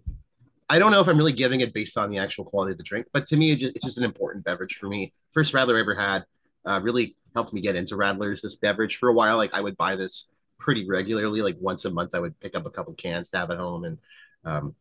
[0.69, 2.83] I don't know if I'm really giving it based on the actual quality of the
[2.83, 5.13] drink, but to me, it just, it's just an important beverage for me.
[5.31, 6.25] First Radler I ever had.
[6.65, 8.41] Uh, really helped me get into Radlers.
[8.41, 10.31] This beverage for a while, like I would buy this
[10.65, 11.43] pretty regularly.
[11.43, 13.85] Like once a month, I would pick up a couple cans to have at home,
[13.85, 13.99] and
[14.43, 14.75] um,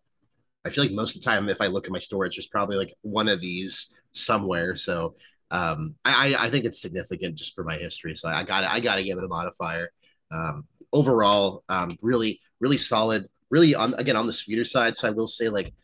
[0.65, 2.77] I feel like most of the time, if I look at my storage, there's probably
[2.77, 4.77] like one of these somewhere.
[4.77, 5.17] So
[5.51, 8.15] um, I, I think it's significant just for my history.
[8.15, 9.93] So I got I got to give it a modifier.
[10.33, 13.29] Um, overall, um, really really solid.
[13.51, 14.97] Really on again on the sweeter side.
[14.97, 15.75] So I will say like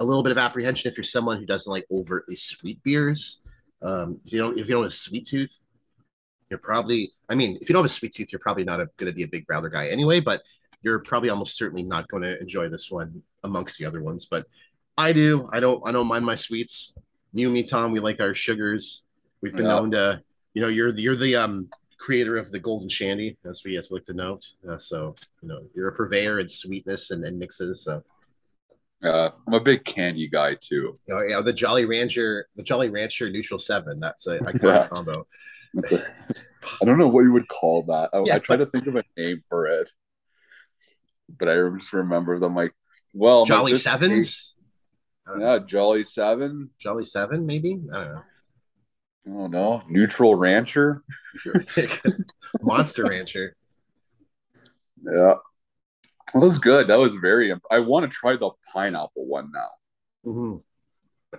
[0.00, 3.40] a little bit of apprehension if you're someone who doesn't like overtly sweet beers.
[3.82, 5.60] Um, if you don't if you don't have a sweet tooth,
[6.52, 9.10] you're probably I mean if you don't have a sweet tooth, you're probably not going
[9.10, 10.20] to be a big Growler guy anyway.
[10.20, 10.42] But
[10.82, 14.26] you're probably almost certainly not going to enjoy this one amongst the other ones.
[14.26, 14.44] But
[14.98, 15.48] I do.
[15.50, 15.80] I don't.
[15.88, 16.94] I don't mind my sweets.
[17.32, 17.90] You and me, Tom.
[17.92, 19.02] We like our sugars.
[19.40, 19.76] We've been Yeah.
[19.78, 20.22] known to.
[20.54, 23.88] You know, you're the, you're the um creator of the golden shandy, as we as
[23.90, 24.44] we like to note.
[24.68, 27.84] Uh, so you know, you're a purveyor in sweetness and, and mixes.
[27.84, 28.02] So
[29.02, 30.98] Uh, I'm a big candy guy too.
[31.06, 33.98] you know, yeah, the Jolly Rancher, the Jolly Rancher Neutral Seven.
[33.98, 34.88] That's a iconic Yeah.
[34.88, 35.26] combo.
[35.74, 36.06] That's a,
[36.80, 38.10] I don't know what you would call that.
[38.12, 39.90] I, Yeah, I try to think of a name for it,
[41.38, 42.72] but I just remember them like,
[43.14, 44.12] well, Jolly Sevens.
[44.12, 44.56] tastes-
[45.38, 46.70] Yeah, Jolly Seven.
[46.78, 47.80] Jolly Seven, maybe.
[47.92, 48.22] I don't know.
[49.24, 49.82] I don't know.
[49.88, 51.02] Neutral Rancher.
[52.60, 53.56] Monster Rancher.
[55.04, 55.34] Yeah.
[56.34, 56.88] That was good.
[56.88, 57.50] That was very.
[57.50, 59.68] imp- I want to try the pineapple one now.
[60.26, 60.62] Mhm.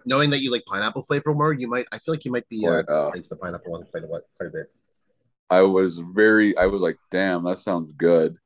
[0.06, 1.86] Knowing that you like pineapple flavor more, you might.
[1.92, 4.08] I feel like you might be uh, But, uh, into the pineapple one quite a
[4.08, 4.72] lot, quite a bit.
[5.50, 6.58] I was very.
[6.58, 8.38] I was like, damn, that sounds good.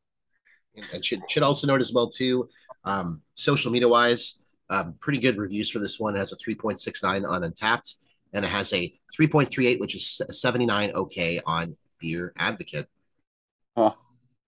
[0.94, 2.50] and should should also note as well too,
[2.84, 6.16] um, social media wise, um, pretty good reviews for this one.
[6.16, 7.96] It has a 3.69 on Untappd,
[8.34, 12.88] and it has a 3.38, which is 79 okay on Beer Advocate.
[13.78, 13.94] Huh.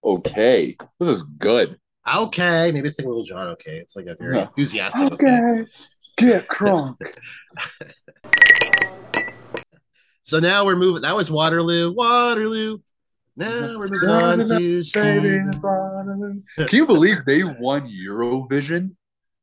[0.03, 1.79] Okay, this is good.
[2.13, 3.47] Okay, maybe it's like Lil Jon.
[3.49, 4.47] Okay, it's like a very Yeah.
[4.47, 5.11] enthusiastic.
[5.13, 5.65] Okay.
[6.19, 6.95] Get crunk.
[10.29, 11.01] So now we're moving.
[11.01, 11.91] That was Waterloo.
[11.91, 12.77] Waterloo.
[13.35, 15.51] Now we're moving on to Saving.
[16.55, 18.95] Can you believe they won Eurovision?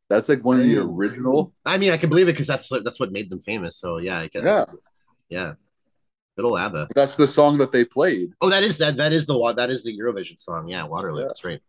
[0.09, 1.53] That's like one of the original.
[1.65, 3.77] I mean, I can believe it because that's that's what made them famous.
[3.79, 4.45] So yeah, I guess.
[4.45, 4.65] Yeah.
[5.29, 5.53] yeah.
[6.37, 6.91] Good old ABBA.
[6.95, 8.31] That's the song that they played.
[8.41, 10.69] Oh, that is that that is the wa- that is the Eurovision song.
[10.69, 11.23] Yeah, Waterloo.
[11.23, 11.27] Yeah.
[11.27, 11.61] That's right.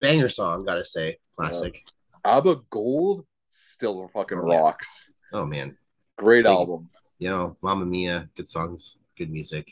[0.00, 1.82] Banger song, gotta say, classic.
[2.24, 3.26] ABBA Gold
[3.56, 4.58] still fucking Oh, yeah.
[4.58, 5.10] rocks.
[5.32, 5.76] Oh man,
[6.16, 6.88] Great Big- album.
[7.18, 9.66] you know, Mamma Mia, good songs, good music.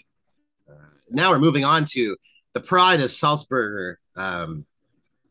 [0.69, 0.75] Uh,
[1.11, 2.17] now we're moving on to
[2.55, 4.65] the pride of Salzburger, um,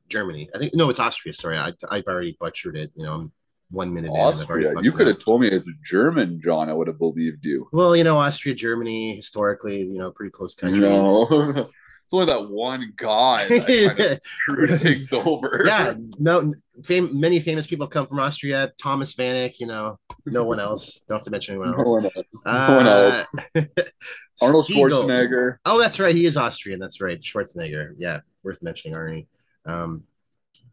[0.10, 0.50] Germany.
[0.54, 1.34] I think no, it's Austria.
[1.34, 2.92] Sorry, I I've already butchered it.
[2.96, 3.32] You know, I'm
[3.72, 4.16] one minute in.
[4.16, 4.84] I've already Austria.
[4.84, 6.70] You could have told me it's German, John.
[6.70, 7.68] I would have believed you.
[7.72, 10.82] Well, you know, Austria, Germany, historically, you know, pretty close countries.
[10.82, 11.68] No.
[12.14, 14.20] it's only that one guy that kind of
[14.68, 15.64] screwed things over.
[15.66, 18.72] yeah, no, fam- many famous people come from Austria.
[18.82, 21.02] Thomas Vanek, you know, no one else.
[21.08, 21.88] Don't have to mention anyone No else.
[21.96, 22.26] one else.
[22.46, 23.34] No one else.
[23.56, 23.84] Uh,
[24.42, 25.58] Arnold Schwarzenegger.
[25.66, 26.16] Oh, that's right.
[26.16, 26.80] He is Austrian.
[26.80, 27.20] That's right.
[27.20, 27.94] Schwarzenegger.
[27.98, 29.28] Yeah, worth mentioning, Arnie.
[29.66, 30.04] Um,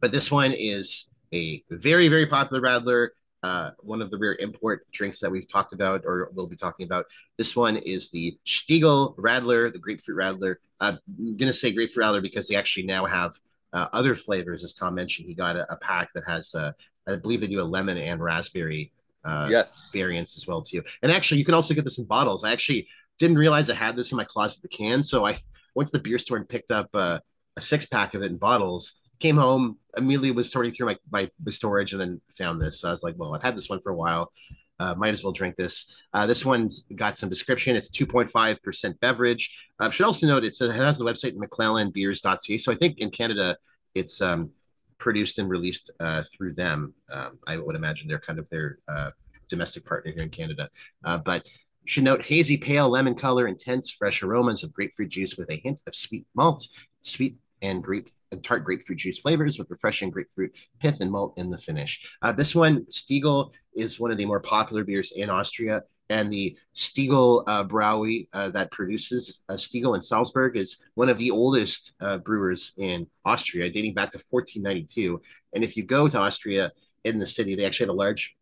[0.00, 3.09] but this one is a very, very popular Radler.
[3.42, 6.85] Uh, one of the rare import drinks that we've talked about or will be talking
[6.85, 7.07] about.
[7.38, 10.57] This one is the Stiegl Radler, the grapefruit Radler.
[10.81, 13.33] I'm going to say grapefruit Radler because they actually now have
[13.73, 14.64] uh, other flavors.
[14.64, 16.73] As Tom mentioned, he got a, a pack that has, uh,
[17.09, 18.93] I believe they do a lemon and raspberry
[19.25, 19.90] uh, yes.
[19.93, 20.83] variants as well too.
[21.03, 22.45] And actually, you can also get this in bottles.
[22.45, 22.88] I actually
[23.19, 25.03] didn't realize I had this in my closet, the can.
[25.03, 25.43] So I
[25.75, 27.19] went to the beer store and picked up uh,
[27.57, 28.95] a six pack of it in bottles.
[29.19, 32.81] Came home, immediately was sorting through my, my storage, and then found this.
[32.81, 34.33] So I was like, well, I've had this one for a while.
[34.81, 35.95] Uh, might as well drink this.
[36.14, 37.77] Uh, this one's got some description.
[37.77, 39.69] It's 2.5% beverage.
[39.79, 42.59] Uh, should also note it's, it has the website McClellanbeers.ca.
[42.59, 43.59] So I think in Canada,
[43.95, 44.51] it's um,
[44.97, 46.95] produced and released uh, through them.
[47.12, 49.11] Um, I would imagine they're kind of their uh,
[49.49, 50.71] domestic partner here in Canada.
[51.05, 51.47] Uh, but
[51.85, 55.83] should note hazy, pale lemon color, intense, fresh aromas of grapefruit juice with a hint
[55.87, 56.66] of sweet malt,
[57.03, 61.51] sweet and grape and tart grapefruit juice flavors with refreshing grapefruit pith and malt in
[61.51, 62.16] the finish.
[62.23, 65.83] Uh, this one, Stiegl, is one of the more popular beers in Austria.
[66.09, 71.19] And the Stiegl uh, Brewery uh, that produces uh, Stiegl in Salzburg is one of
[71.19, 75.21] the oldest uh, brewers in Austria, dating back to 1492.
[75.55, 76.73] And if you go to Austria
[77.05, 78.37] in the city, they actually had a large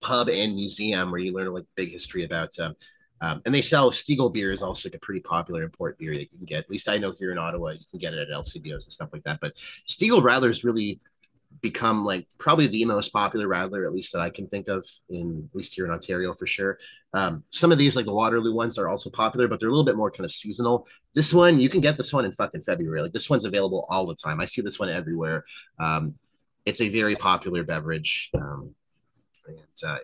[0.00, 2.74] pub and museum where you learn like big history about um,
[3.24, 6.30] Um, and they sell Stiegl beer is also like a pretty popular import beer that
[6.30, 6.64] you can get.
[6.64, 9.08] At least I know here in Ottawa, you can get it at LCBOs and stuff
[9.14, 9.40] like that.
[9.40, 9.54] But
[9.88, 11.00] Stiegl Radler's really
[11.62, 15.48] become like probably the most popular Radler, at least that I can think of in
[15.50, 16.78] at least here in Ontario for sure.
[17.14, 19.86] Um, some of these, like the Waterloo ones, are also popular, but they're a little
[19.86, 20.86] bit more kind of seasonal.
[21.14, 23.00] This one, you can get this one in fucking February.
[23.00, 24.38] Like this one's available all the time.
[24.38, 25.46] I see this one everywhere.
[25.78, 26.16] Um,
[26.66, 28.30] it's a very popular beverage.
[28.34, 28.74] Um,
[29.46, 29.98] and, uh,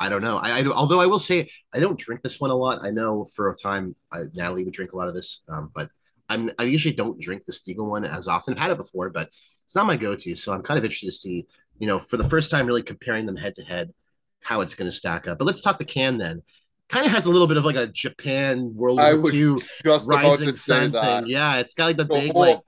[0.00, 0.36] I don't know.
[0.36, 2.84] I, I, although I will say I don't drink this one a lot.
[2.84, 5.88] I know for a time I, Natalie would drink a lot of this, um, but
[6.28, 8.54] I'm I usually don't drink the Stiegl one as often.
[8.54, 9.30] I've had it before, but
[9.64, 10.36] it's not my go-to.
[10.36, 11.46] So I'm kind of interested to see,
[11.78, 13.92] you know, for the first time, really comparing them head to head,
[14.40, 15.38] how it's going to stack up.
[15.38, 16.42] But let's talk the can then.
[16.88, 19.56] Kind of has a little bit of like a Japan World War II
[20.04, 21.24] rising sun thing.
[21.28, 22.60] Yeah, it's got like the, the big whole, like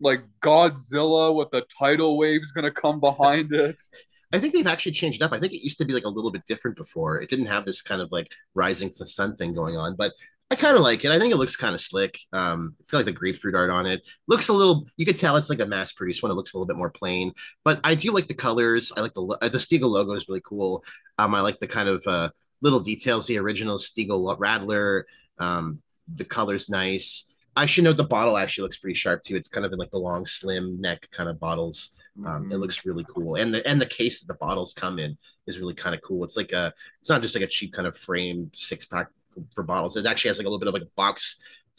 [0.00, 3.80] like Godzilla with the tidal waves going to come behind it.
[4.34, 5.32] I think they've actually changed up.
[5.32, 7.20] I think it used to be like a little bit different before.
[7.20, 10.12] It didn't have this kind of like rising to sun thing going on, but
[10.50, 11.10] I kind of like it.
[11.10, 12.18] I think it looks kind of slick.
[12.32, 14.02] Um, it's got like the grapefruit art on it.
[14.26, 14.86] Looks a little.
[14.96, 16.30] You could tell it's like a mass produced one.
[16.30, 17.32] It looks a little bit more plain,
[17.64, 18.92] but I do like the colors.
[18.96, 20.84] I like the uh, the Stiegl logo is really cool.
[21.18, 23.26] Um, I like the kind of uh, little details.
[23.26, 25.04] The original Stiegl Radler.
[25.38, 25.80] Um,
[26.12, 27.24] the color's nice.
[27.56, 29.36] I should note the bottle actually looks pretty sharp too.
[29.36, 31.90] It's kind of in like the long, slim neck kind of bottles.
[32.18, 32.52] Um, mm-hmm.
[32.52, 35.58] It looks really cool, and the and the case that the bottles come in is
[35.58, 36.22] really kind of cool.
[36.22, 39.42] It's like a, it's not just like a cheap kind of frame six pack for,
[39.52, 39.96] for bottles.
[39.96, 41.38] It actually has like a little bit of like a box,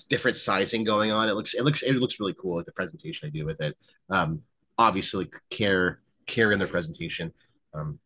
[0.10, 1.30] different sizing going on.
[1.30, 2.58] It looks, it looks, it looks really cool.
[2.58, 3.78] Like the presentation I do with it.
[4.10, 4.42] Um,
[4.78, 7.32] obviously care care in their presentation.
[7.74, 8.00] Um,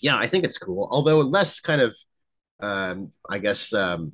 [0.00, 0.88] yeah, I think it's cool.
[0.90, 1.96] Although less kind of,
[2.60, 4.12] um, I guess, um,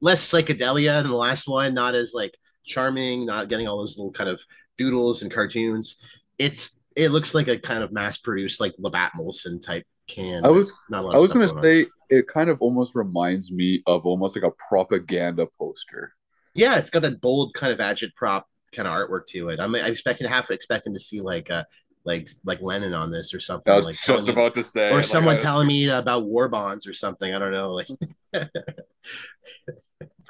[0.00, 1.74] less psychedelia than the last one.
[1.74, 3.26] Not as like charming.
[3.26, 4.42] Not getting all those little kind of
[4.76, 6.02] doodles and cartoons.
[6.38, 10.44] It's it looks like a kind of mass produced like Labatt Molson type can.
[10.44, 11.90] I was not I was going to say on.
[12.10, 16.12] it kind of almost reminds me of almost like a propaganda poster.
[16.54, 18.42] Yeah, it's got that bold kind of agitprop
[18.74, 19.60] kind of artwork to it.
[19.60, 21.62] I'm, I'm expecting half expecting to see like uh
[22.04, 23.72] like like Lenin on this or something.
[23.72, 25.42] I was like just about me, to say, or like someone was...
[25.42, 27.32] telling me about war bonds or something.
[27.32, 27.70] I don't know.
[27.72, 27.86] Like,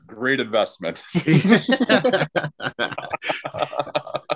[0.07, 1.02] great investment.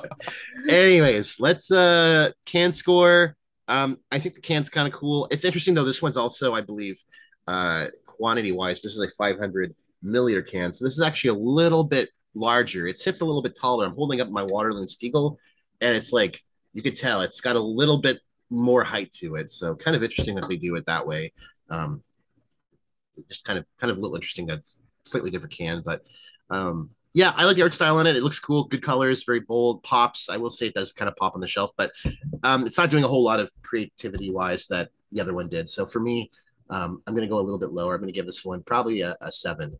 [0.68, 3.36] Anyways, let's uh can score.
[3.68, 5.28] Um, I think the can's kind of cool.
[5.30, 5.84] It's interesting though.
[5.84, 7.02] This one's also, I believe,
[7.46, 10.72] uh, quantity wise, this is a 500 milliliter can.
[10.72, 12.86] So this is actually a little bit larger.
[12.86, 13.86] It sits a little bit taller.
[13.86, 15.36] I'm holding up my Waterloo Stiegl,
[15.80, 19.50] and it's like you could tell it's got a little bit more height to it.
[19.50, 21.32] So kind of interesting that they do it that way.
[21.70, 22.02] Um,
[23.28, 24.46] just kind of kind of a little interesting.
[24.46, 26.02] That's slightly different can, but
[26.50, 28.16] um, yeah, I like the art style on it.
[28.16, 30.28] It looks cool, good colors, very bold, pops.
[30.30, 31.92] I will say it does kind of pop on the shelf, but
[32.42, 35.68] um, it's not doing a whole lot of creativity wise that the other one did.
[35.68, 36.30] So for me,
[36.70, 37.94] um, I'm going to go a little bit lower.
[37.94, 39.76] I'm going to give this one probably a, a, seven.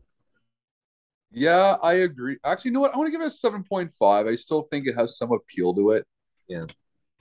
[1.31, 2.37] Yeah, I agree.
[2.43, 2.93] Actually, you know what?
[2.93, 4.27] I want to give it a seven point five.
[4.27, 6.05] I still think it has some appeal to it.
[6.47, 6.65] Yeah.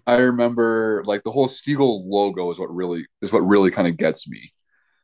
[0.06, 3.96] I remember like the whole Stiegl logo is what really is what really kind of
[3.96, 4.52] gets me.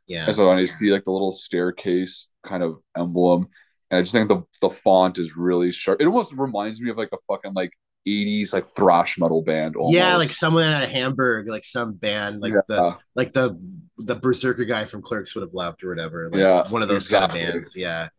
[0.05, 0.25] Yeah.
[0.25, 3.47] And so when I see like the little staircase kind of emblem,
[3.91, 6.01] and I just think the the font is really sharp.
[6.01, 7.73] It almost reminds me of like a fucking like
[8.07, 9.95] 80s like thrash metal band almost.
[9.95, 12.61] Yeah, like someone at Hamburg, like some band, like yeah.
[12.67, 13.59] the like the
[13.97, 16.29] the Berserker guy from Clerks would have loved or whatever.
[16.31, 17.39] Like yeah, one of those exactly.
[17.41, 17.75] kind of bands.
[17.75, 18.09] Yeah.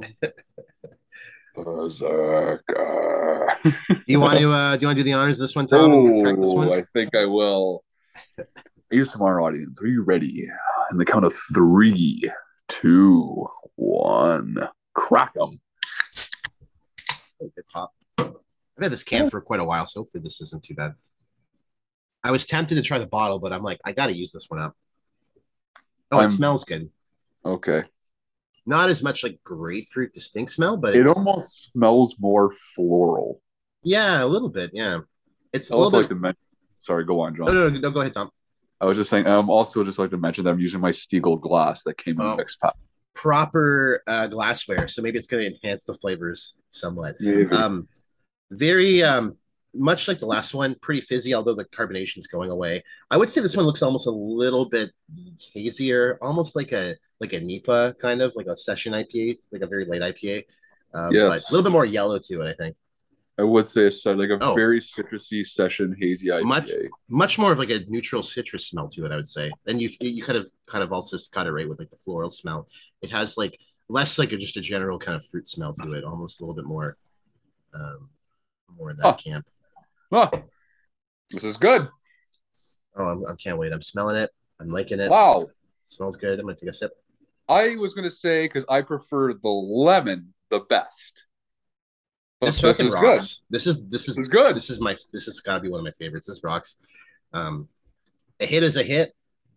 [1.54, 2.62] Berserker.
[3.64, 3.72] do
[4.06, 5.92] you want to uh do you want to do the honors this one, Tom?
[5.92, 6.02] Oh,
[6.54, 6.72] one?
[6.72, 7.84] I think I will.
[8.92, 10.48] ASMR audience, are you ready?
[10.92, 12.30] In the count of three,
[12.68, 14.56] two, one,
[14.94, 15.60] crack them.
[18.18, 20.94] I've had this can for quite a while, so hopefully this isn't too bad.
[22.22, 24.48] I was tempted to try the bottle, but I'm like, I got to use this
[24.48, 24.74] one up.
[26.10, 26.90] Oh, it I'm, smells good.
[27.44, 27.84] Okay.
[28.66, 33.40] Not as much like grapefruit distinct smell, but it almost smells more floral.
[33.82, 34.72] Yeah, a little bit.
[34.74, 35.00] Yeah,
[35.52, 36.14] it's I also like bit...
[36.16, 36.40] to mention.
[36.80, 37.46] Sorry, go on, John.
[37.46, 38.30] No, no, no, no, go ahead, Tom.
[38.80, 39.26] I was just saying.
[39.26, 42.26] I'm also just like to mention that I'm using my Stiegl glass that came in
[42.26, 42.36] oh.
[42.36, 42.74] mixed pack.
[43.14, 47.16] Proper uh, glassware, so maybe it's going to enhance the flavors somewhat.
[47.50, 47.88] Um,
[48.50, 49.36] very um,
[49.74, 52.82] much like the last one, pretty fizzy, although the carbonation is going away.
[53.10, 54.90] I would say this one looks almost a little bit
[55.54, 59.66] hazier, almost like a like a NEIPA kind of like a session IPA, like a
[59.66, 60.44] very late IPA.
[60.94, 61.50] Um, yes.
[61.50, 62.76] a little bit more yellow to it, I think.
[63.38, 64.54] I would say so, like a oh.
[64.54, 66.44] very citrusy session hazy IPA.
[66.44, 66.70] Much,
[67.08, 69.52] much more of like a neutral citrus smell to it, I would say.
[69.66, 72.30] And you you kind of kind of also got it right with like the floral
[72.30, 72.66] smell.
[73.02, 76.04] It has like less like a, just a general kind of fruit smell to it,
[76.04, 76.96] almost a little bit more,
[77.74, 78.08] um,
[78.74, 79.14] more in that huh.
[79.14, 79.46] camp.
[80.10, 80.30] Huh.
[81.30, 81.88] This is good.
[82.96, 83.72] Oh, I'm, I can't wait.
[83.72, 84.30] I'm smelling it.
[84.58, 85.10] I'm liking it.
[85.10, 85.42] Wow.
[85.42, 85.48] It
[85.88, 86.38] smells good.
[86.38, 86.92] I'm gonna take a sip.
[87.48, 91.26] I was gonna say because I prefer the lemon the best.
[92.40, 93.02] This this fucking is good.
[93.02, 93.42] rocks.
[93.50, 94.54] This is this This is is good.
[94.56, 96.26] this is my this has got to be one of my favorites.
[96.26, 96.76] This rocks.
[97.32, 97.68] Um,
[98.40, 99.12] a hit is a hit.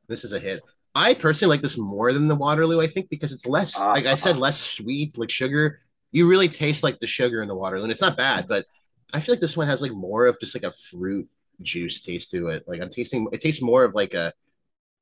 [0.07, 0.61] This is a hit.
[0.95, 2.81] I personally like this more than the Waterloo.
[2.81, 3.91] I think because it's less, Ah.
[3.91, 5.81] like I said, less sweet, like sugar.
[6.11, 8.47] You really taste like the sugar in the Waterloo, and it's not bad.
[8.47, 8.65] But
[9.13, 11.27] I feel like this one has like more of just like a fruit
[11.61, 12.63] juice taste to it.
[12.67, 14.33] Like I'm tasting, it tastes more of like a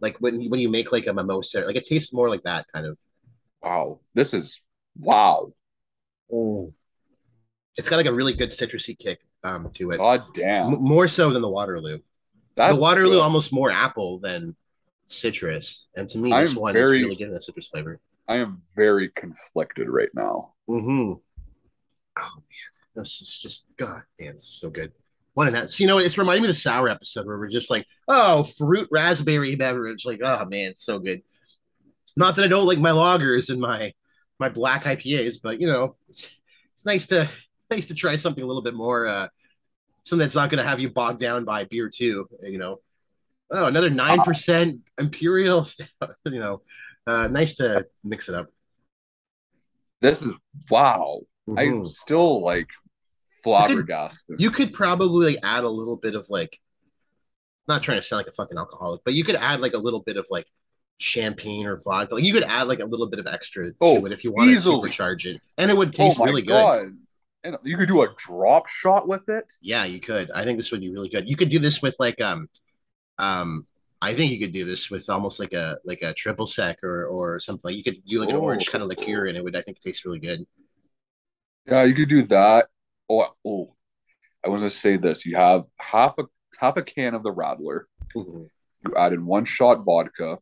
[0.02, 1.62] like when when you make like a mimosa.
[1.62, 2.98] Like it tastes more like that kind of.
[3.62, 4.60] Wow, this is
[5.00, 5.54] wow.
[7.78, 9.98] It's got like a really good citrusy kick um to it.
[9.98, 10.74] God damn.
[10.74, 12.00] M- more so than the Waterloo.
[12.56, 13.22] That's the Waterloo good.
[13.22, 14.56] almost more apple than
[15.08, 18.00] citrus, and to me, this I'm one very- is really getting that citrus flavor.
[18.28, 20.54] I am very conflicted right now.
[20.70, 21.14] Mm-hmm.
[22.20, 24.92] Oh man, this is just God, man, this is so good.
[25.34, 25.70] One of that.
[25.70, 28.44] So, you know, it's reminding me of the sour episode where we're just like, oh,
[28.44, 30.04] fruit raspberry beverage.
[30.04, 31.22] Like, oh man, it's so good.
[32.16, 33.94] Not that I don't like my lagers and my
[34.40, 36.28] my black IPAs, but you know, it's
[36.74, 37.30] it's nice to
[37.70, 39.28] nice to try something a little bit more uh
[40.04, 42.80] something that's not gonna have you bogged down by beer too, you know.
[43.52, 45.88] Oh, another nine percent imperial stout,
[46.26, 46.62] you know.
[47.06, 48.48] Uh nice to mix it up.
[50.02, 50.34] This is
[50.70, 51.22] wow.
[51.50, 51.88] I'm Mhm.
[51.88, 52.68] still like
[53.44, 54.40] flabbergasted.
[54.42, 56.60] you could probably like add a little bit of like
[57.68, 60.02] not trying to sound like a fucking alcoholic but you could add like a little
[60.02, 60.46] bit of like
[60.98, 64.06] champagne or vodka like you could add like a little bit of extra to Oh,
[64.06, 64.90] it if you want easily.
[64.90, 66.88] to supercharge it and it would oh taste my really good god.
[67.44, 69.54] And you could do a drop shot with it.
[69.62, 71.96] yeah you could i think this would be really good you could do this with
[72.00, 72.50] like um
[73.20, 73.66] um
[74.02, 77.06] i think you could do this with almost like a like a triple sec or
[77.06, 78.42] or something you could do like an Oh.
[78.42, 80.46] orange kind of liqueur and it would i think taste really good
[81.68, 82.68] Yeah, you could do that.
[83.10, 83.76] Oh, oh.
[84.44, 85.26] I was gonna say this.
[85.26, 86.24] You have half a
[86.62, 87.82] half a can of the Radler.
[88.16, 88.48] Mhm.
[88.86, 90.38] You add in one shot vodka,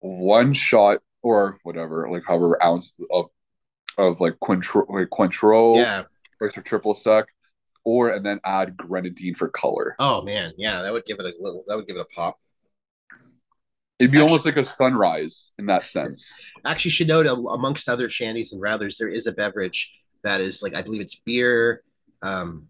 [0.00, 3.30] one shot or whatever, like however ounce of
[3.98, 6.02] of like Cointreau, like Cointreau yeah.
[6.40, 7.26] or triple sec,
[7.84, 9.94] or and then add grenadine for color.
[9.98, 10.52] oh man.
[10.56, 12.38] Yeah that would give it a little that would give it a pop.
[13.98, 16.32] It'd be Actually- almost like a sunrise in that sense.
[16.64, 20.62] actually should note uh, amongst other shandies and radlers there is a beverage that is
[20.62, 21.82] like i believe it's beer
[22.22, 22.66] um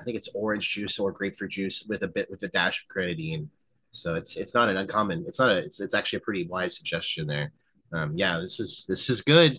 [0.00, 2.88] i think it's orange juice or grapefruit juice with a bit with a dash of
[2.88, 3.50] grenadine.
[3.92, 6.76] So it's it's not an uncommon it's not a it's, it's actually a pretty wise
[6.76, 7.52] suggestion there.
[7.92, 9.58] Um yeah this is this is good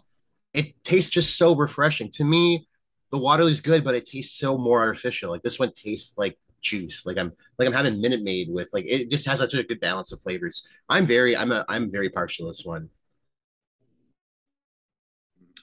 [0.56, 2.68] it tastes just so refreshing to me
[3.12, 7.06] the waterloo's good but it tastes so more artificial like this one tastes like juice
[7.06, 9.80] like i'm like i'm having minute maid with like it just has such a good
[9.80, 12.90] balance of flavors i'm very i'm a i'm very partial to this one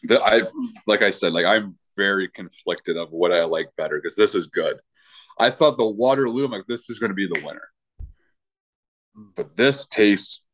[0.04, 0.42] The, I
[0.86, 4.46] like I said, like I'm very conflicted of what I like better because this is
[4.46, 4.80] good.
[5.38, 7.68] I thought the Waterloo, I'm like, this is going to be the winner.
[9.36, 10.44] But this tastes,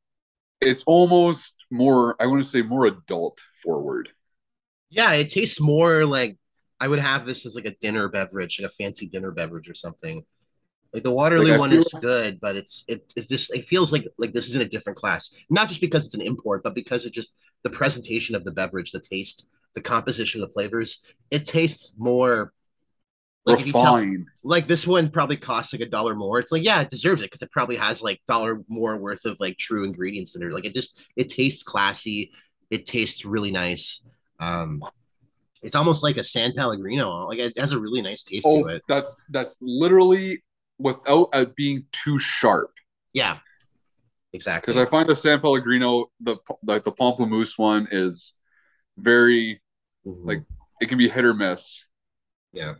[0.61, 4.11] it's almost more, I want to say more adult forward.
[4.91, 6.37] Yeah, it tastes more like
[6.81, 9.75] I would have this as like a dinner beverage, like a fancy dinner beverage or
[9.75, 10.25] something.
[10.93, 14.07] Like the Waterloo Like, one is good, but it's it it just it feels like
[14.17, 15.35] like this is in a different class.
[15.51, 18.93] Not just because it's an import, but because it just the presentation of the beverage,
[18.93, 22.53] the taste, the composition of the flavors, it tastes more
[23.45, 24.07] like if you tell
[24.43, 26.39] like this one probably costs like a dollar more.
[26.39, 29.37] It's like, yeah, it deserves it because it probably has like dollar more worth of
[29.41, 30.53] like true ingredients in it.
[30.53, 32.33] Like it just it tastes classy.
[32.71, 34.03] It tastes really nice.
[34.41, 34.83] Um
[35.63, 37.27] it's almost like a San Pellegrino.
[37.27, 38.83] Like it has a really nice taste Oh, to it.
[38.89, 40.43] that's that's literally
[40.79, 42.71] without uh, being too sharp.
[43.13, 43.39] Yeah.
[44.33, 44.73] Exactly.
[44.73, 48.35] Because I find the San Pellegrino, the like the Pamplemousse one is
[48.97, 49.61] very
[50.07, 50.25] Mhm.
[50.27, 50.43] like
[50.81, 51.85] it can be hit or miss.
[52.53, 52.75] yeah.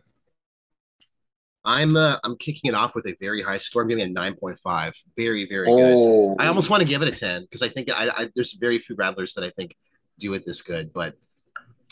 [1.65, 3.81] I'm uh, I'm kicking it off with a very high score.
[3.81, 4.95] I'm giving it a 9.5.
[5.17, 5.95] Very, very good.
[5.97, 8.53] Oh, I almost want to give it a 10 because I think I, I there's
[8.53, 9.75] very few radlers that I think
[10.17, 11.15] do it this good, but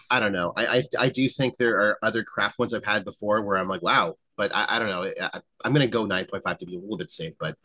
[0.10, 0.54] I don't know.
[0.56, 3.68] I, I I do think there are other craft ones I've had before where I'm
[3.68, 5.12] like, wow, but I, I don't know.
[5.22, 7.58] I, I'm gonna go 9.5 to be a little bit safe, but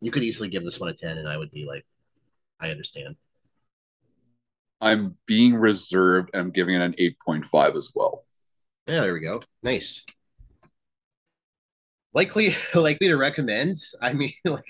[0.00, 1.86] you could easily give this one a 10 and I would be like,
[2.60, 3.16] I understand.
[4.80, 8.22] I'm being reserved and I'm giving it an 8.5 as well.
[8.86, 9.42] Yeah, there we go.
[9.62, 10.04] Nice.
[12.12, 13.76] Likely likely to recommend.
[14.02, 14.64] I mean, like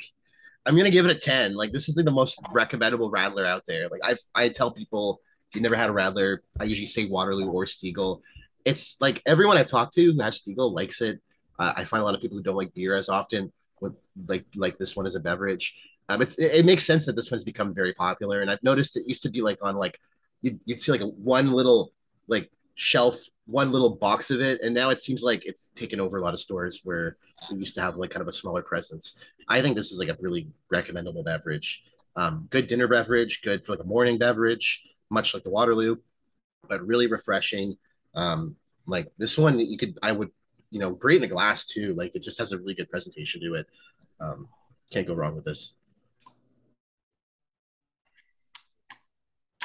[0.66, 1.54] I'm gonna give it a 10.
[1.54, 3.88] Like this is like the most recommendable radler out there.
[3.88, 5.20] Like I I tell people
[5.54, 8.20] you never had a radler, I usually say Waterloo or Stiegl.
[8.64, 11.20] It's like everyone I've talked to who has Stiegl likes it.
[11.58, 13.94] Uh, I find a lot of people who don't like beer as often with
[14.26, 15.76] like like this one as a beverage.
[16.08, 18.96] Um, it's it, it makes sense that this one's become very popular, and I've noticed
[18.96, 19.98] it used to be like on like
[20.42, 21.92] you'd, you'd see like a, one little
[22.26, 26.18] like shelf, one little box of it, and now it seems like it's taken over
[26.18, 27.16] a lot of stores where
[27.50, 29.14] it used to have like kind of a smaller presence.
[29.48, 31.84] I think this is like a really recommendable beverage.
[32.16, 34.84] Um, good dinner beverage, good for like a morning beverage,
[35.14, 35.96] much like the Waterloo,
[36.68, 37.76] but really refreshing.
[38.14, 38.56] Um,
[38.86, 40.30] like this one, you could, I would,
[40.70, 41.94] you know, great in a glass too.
[41.94, 43.66] Like it just has a really good presentation to it.
[44.20, 44.48] Um,
[44.90, 45.76] can't go wrong with this.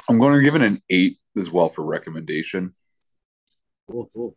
[0.08, 2.72] I'm going to give it an eight as well for recommendation.
[3.88, 4.36] Cool, cool.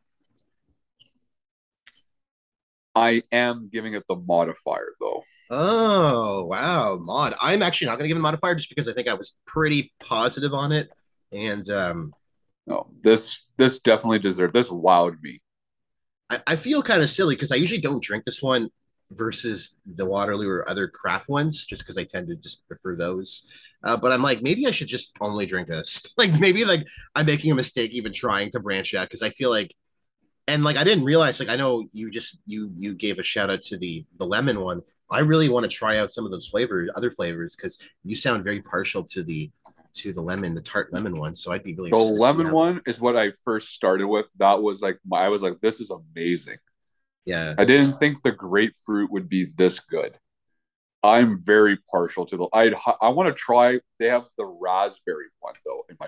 [2.96, 5.24] I am giving it the modifier though.
[5.50, 7.34] Oh wow, mod.
[7.42, 9.38] I'm actually not going to give it a modifier just because I think I was
[9.48, 10.92] pretty positive on it,
[11.34, 12.14] and um,
[12.68, 14.54] No, this this definitely deserved.
[14.54, 15.42] This wowed me.
[16.30, 18.70] I, I feel kind of silly because I usually don't drink this one
[19.12, 23.48] versus the Waterloo or other craft ones, just because I tend to just prefer those.
[23.84, 26.14] Uh, but I'm like, maybe I should just only drink this.
[26.18, 29.50] like maybe like I'm making a mistake even trying to branch out because I feel
[29.50, 29.74] like,
[30.48, 33.50] and like I didn't realize like I know you just you you gave a shout
[33.50, 34.82] out to the the lemon one.
[35.12, 38.44] I really want to try out some of those flavors, other flavors, because you sound
[38.44, 39.52] very partial to the
[39.96, 41.36] to the lemon, the tart lemon one.
[41.36, 44.28] So I'd be really The lemon one is what I first started with.
[44.38, 46.58] That was like I was like, this is amazing.
[47.26, 50.18] Yeah, I didn't think the grapefruit would be this good.
[51.04, 52.48] I'm very partial to the.
[52.54, 53.80] I I want to try.
[54.00, 55.86] They have the raspberry one though.
[55.90, 56.08] In my,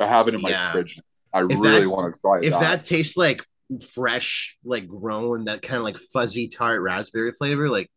[0.00, 0.72] I have it in my Yeah.
[0.72, 1.00] fridge.
[1.32, 2.44] I If really want to try it.
[2.44, 2.60] if that.
[2.60, 3.42] that tastes like
[3.90, 7.90] fresh, like grown, that kind of like fuzzy tart raspberry flavor, like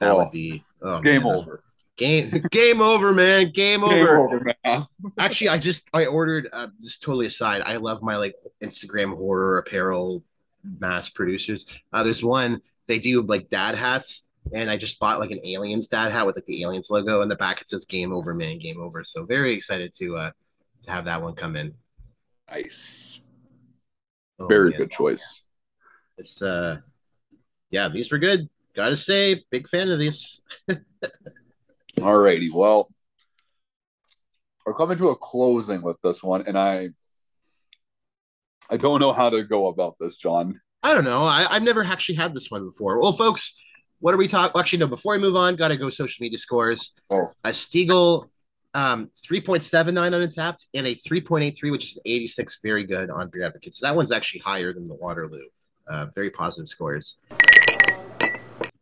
[0.00, 0.18] that Oh.
[0.18, 1.36] would be oh, Game man.
[1.36, 1.62] over.
[2.00, 3.50] Game game over, man.
[3.50, 3.94] Game over.
[3.94, 4.86] Game over, man.
[5.18, 7.60] Actually, I just I ordered uh, this totally aside.
[7.66, 8.34] I love my like
[8.64, 10.24] Instagram horror apparel
[10.80, 11.66] mass producers.
[11.92, 14.22] Uh, there's one they do like dad hats,
[14.54, 17.30] and I just bought like an aliens dad hat with like the aliens logo, and
[17.30, 20.30] the back it says "Game over, man, game over." So very excited to uh
[20.84, 21.74] to have that one come in.
[22.50, 23.20] Nice.
[24.38, 24.78] Oh, Very man.
[24.78, 25.42] good choice.
[26.16, 26.78] It's uh,
[27.70, 28.48] yeah, these were good.
[28.74, 30.40] Gotta say, big fan of these.
[32.00, 32.52] Alrighty.
[32.52, 32.90] Well,
[34.66, 36.90] we're coming to a closing with this one, and I
[38.70, 40.60] I don't know how to go about this, John.
[40.82, 41.24] I don't know.
[41.24, 43.00] I, I've never actually had this one before.
[43.00, 43.54] Well, folks,
[43.98, 44.58] what are we talking?
[44.58, 44.86] Actually, no.
[44.86, 46.94] Before we move on, gotta go social media scores.
[47.10, 47.32] Oh.
[47.44, 48.28] A Stiegl,
[48.74, 51.96] um, three point seven nine on Untappd, and a three point eight three, which is
[51.96, 52.60] an eighty six.
[52.62, 53.74] Very good on Beer Advocate.
[53.74, 55.46] So that one's actually higher than the Waterloo.
[55.88, 57.16] Uh, very positive scores.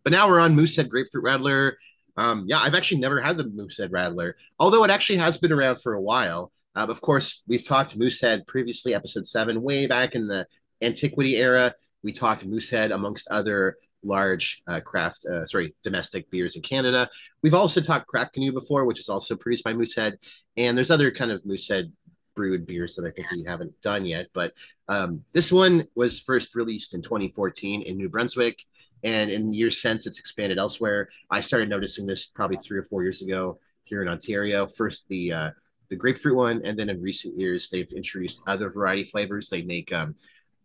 [0.05, 1.73] But now we're on Moosehead Grapefruit Radler.
[2.19, 5.81] Um, yeah, I've actually never had the Moosehead Radler, although it actually has been around
[5.81, 6.51] for a while.
[6.75, 10.45] Um, of course, we've talked Moosehead previously, episode seven, way back in the
[10.83, 11.75] antiquity era.
[12.03, 17.09] We talked Moosehead amongst other large uh, craft, uh, sorry, domestic beers in Canada.
[17.43, 20.19] We've also talked Cracked Canoe before, which is also produced by Moosehead,
[20.57, 21.93] and there's other kind of Moosehead
[22.35, 24.27] brewed beers that I think we haven't done yet.
[24.33, 24.55] But
[24.89, 28.59] um, this one was first released in 2014 in New Brunswick,
[29.05, 31.09] and in years since, it's expanded elsewhere.
[31.31, 34.67] I started noticing this probably three or four years ago here in Ontario.
[34.67, 35.51] First, the uh,
[35.89, 39.49] the grapefruit one, and then in recent years, they've introduced other variety flavors.
[39.49, 40.15] They make um,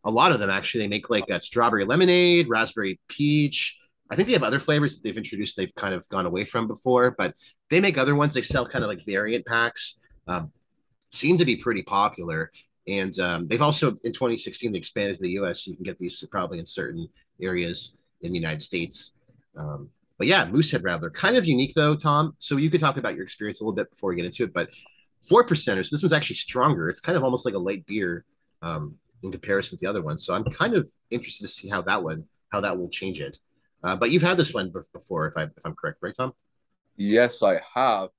[0.03, 0.81] a lot of them actually.
[0.81, 3.77] They make like a strawberry lemonade, raspberry peach.
[4.11, 5.55] I think they have other flavors that they've introduced.
[5.55, 7.33] They've kind of gone away from before, but
[7.69, 8.33] they make other ones.
[8.33, 10.01] They sell kind of like variant packs.
[10.27, 10.51] Um,
[11.11, 12.51] seem to be pretty popular.
[12.87, 15.65] And um, they've also in 2016 they expanded to the U.S.
[15.65, 17.07] You can get these probably in certain
[17.41, 19.13] areas in the United States.
[19.57, 22.35] Um, but yeah, Moosehead Radler, kind of unique though, Tom.
[22.39, 24.53] So you could talk about your experience a little bit before we get into it.
[24.53, 24.69] But
[25.27, 26.89] four percenters, this one's actually stronger.
[26.89, 28.25] It's kind of almost like a light beer
[28.61, 30.25] um, in comparison to the other ones.
[30.25, 33.37] So I'm kind of interested to see how that one, how that will change it.
[33.83, 36.33] Uh, but you've had this one before, if I if I'm correct, right, Tom?
[36.95, 38.09] Yes, I have.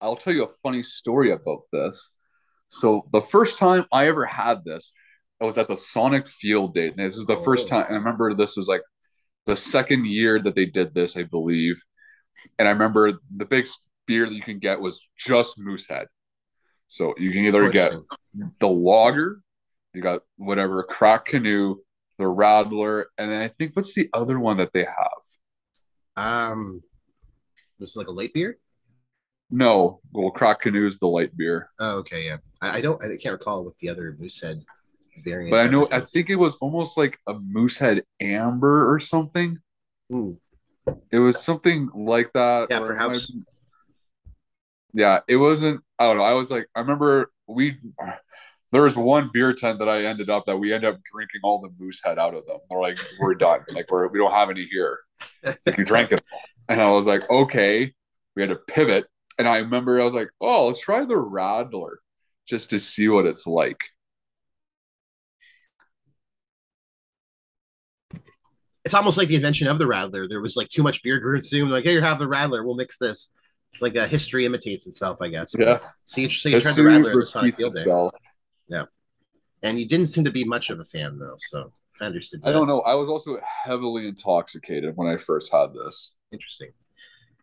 [0.00, 2.10] I'll tell you a funny story about this.
[2.68, 4.92] So the first time I ever had this,
[5.40, 6.88] I was at the Sonic Field Day.
[6.88, 7.70] And this was the first Oh.
[7.70, 7.84] time.
[7.86, 8.82] And I remember this was like
[9.46, 11.82] the second year that they did this, I believe.
[12.58, 13.66] And I remember the big
[14.06, 16.06] beer that you can get was just Moosehead.
[16.86, 17.94] So you can either get
[18.60, 19.40] the lager,
[19.94, 21.76] you got whatever Cracked Canoe,
[22.18, 25.24] the Radler, and then I think what's the other one that they have?
[26.16, 26.82] Um,
[27.78, 28.58] this is like a light beer.
[29.50, 31.70] No, well, Cracked Canoe is the light beer.
[31.78, 32.36] Oh, okay, yeah.
[32.60, 34.62] I, I don't, I can't recall what the other Moosehead
[35.50, 39.58] But I know I think it was almost like a Moosehead Amber or something.
[40.12, 40.38] Ooh,
[41.10, 42.68] It was something like that.
[42.70, 43.32] Yeah, or it perhaps.
[44.92, 45.82] Yeah, it wasn't.
[45.98, 46.22] I don't know.
[46.24, 47.78] I was like, I remember we.
[48.72, 51.60] There was one beer tent that I ended up that we ended up drinking all
[51.60, 52.58] the Moosehead out of them.
[52.68, 53.60] We're like, we're done.
[53.72, 54.98] Like we're we don't have any here.
[55.44, 56.40] Like you drank it, all.
[56.68, 57.92] and I was like, okay.
[58.34, 59.06] We had to pivot,
[59.38, 61.92] and I remember I was like, oh, let's try the Radler
[62.48, 63.78] just to see what it's like.
[68.84, 70.28] It's almost like the invention of the Radler.
[70.28, 71.70] There was like too much beer consumed.
[71.70, 72.64] Like, hey, you have the Radler.
[72.64, 73.30] We'll mix this.
[73.72, 75.54] It's like a history imitates itself, I guess.
[75.58, 75.80] Yeah.
[76.04, 78.12] So you, so you tried the Radler at the Sonic Field Day, itself.
[79.64, 81.34] and you didn't seem to be much of a fan though.
[81.38, 82.42] So I understood.
[82.44, 82.82] I don't know.
[82.82, 86.14] I was also heavily intoxicated when I first had this.
[86.30, 86.70] Interesting.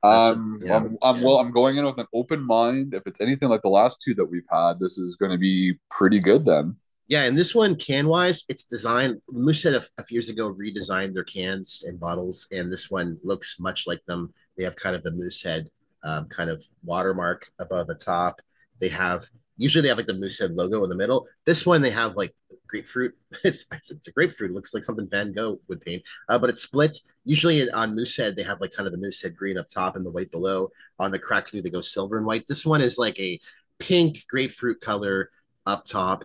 [0.03, 0.77] Um, yeah.
[0.77, 1.37] I'm, I'm well.
[1.37, 2.93] I'm going in with an open mind.
[2.93, 5.75] If it's anything like the last two that we've had, this is going to be
[5.89, 6.45] pretty good.
[6.45, 6.77] Then
[7.11, 9.21] Yeah, and this one can wise, it's designed.
[9.29, 13.59] Moosehead a, a few years ago redesigned their cans and bottles, and this one looks
[13.59, 14.33] much like them.
[14.57, 15.69] They have kind of the Moosehead
[16.05, 18.39] um, kind of watermark above the top.
[18.79, 19.25] They have
[19.57, 21.27] usually they have like the Moosehead logo in the middle.
[21.43, 22.33] This one they have like
[22.65, 23.13] grapefruit.
[23.43, 24.51] It's it's, it's a grapefruit.
[24.51, 26.97] It looks like something Van Gogh would paint, uh, but it's split.
[27.25, 30.11] Usually on Moosehead they have like kind of the Moosehead green up top and the
[30.11, 30.69] white below.
[30.97, 32.47] On the Cracked Canoe they go silver and white.
[32.47, 33.37] This one is like a
[33.79, 35.29] pink grapefruit color
[35.65, 36.23] up top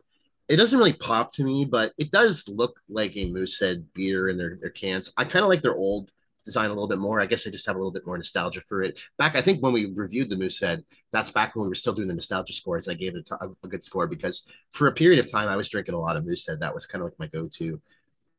[0.48, 4.36] it doesn't really pop to me, but it does look like a Moosehead beer in
[4.36, 5.12] their, their cans.
[5.16, 6.12] I kind of like their old
[6.44, 7.20] design a little bit more.
[7.20, 9.00] I guess I just have a little bit more nostalgia for it.
[9.18, 12.06] Back, I think when we reviewed the Moosehead, that's back when we were still doing
[12.06, 12.88] the nostalgia scores.
[12.88, 15.56] I gave it a, t- a good score because for a period of time, I
[15.56, 16.60] was drinking a lot of Moosehead.
[16.60, 17.80] That was kind of like my go-to,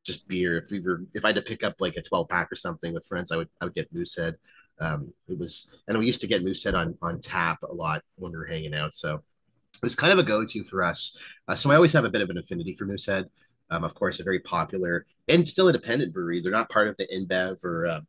[0.05, 0.58] just beer.
[0.58, 2.93] If we were, if I had to pick up like a 12 pack or something
[2.93, 4.38] with friends, I would, I would get Moosehead.
[4.80, 8.32] Um, it was, and we used to get Moosehead on on tap a lot when
[8.32, 8.93] we were hanging out.
[8.93, 9.24] So
[9.78, 11.17] it was kind of a go-to for us.
[11.47, 13.30] Uh, so I always have a bit of an affinity for Moosehead.
[13.69, 16.41] Um, of course, a very popular and still independent brewery.
[16.41, 18.01] They're not part of the InBev or uh,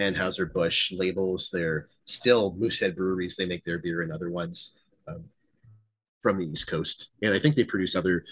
[0.00, 1.50] Anheuser Busch labels.
[1.52, 3.36] They're still Moosehead breweries.
[3.36, 5.24] They make their beer and other ones um,
[6.20, 8.24] from the East Coast, and I think they produce other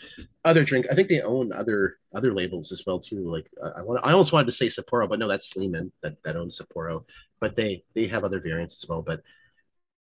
[0.44, 0.86] other drink.
[0.90, 3.30] I think they own other other labels as well too.
[3.30, 6.20] Like uh, I want, I almost wanted to say Sapporo, but no, that's Sleeman that
[6.24, 7.04] that owns Sapporo.
[7.38, 9.02] But they they have other variants as well.
[9.02, 9.20] But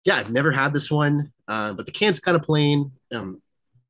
[0.04, 2.90] yeah, I've never had this one, uh, but the can's kind of plain.
[3.12, 3.42] Um,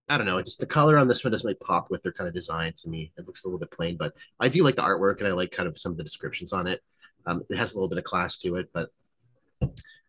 [0.08, 2.26] I don't know, just the color on this one doesn't really pop with their kind
[2.26, 3.12] of design to me.
[3.16, 5.52] It looks a little bit plain, but I do like the artwork and I like
[5.52, 6.82] kind of some of the descriptions on it.
[7.24, 8.88] Um, it has a little bit of class to it, but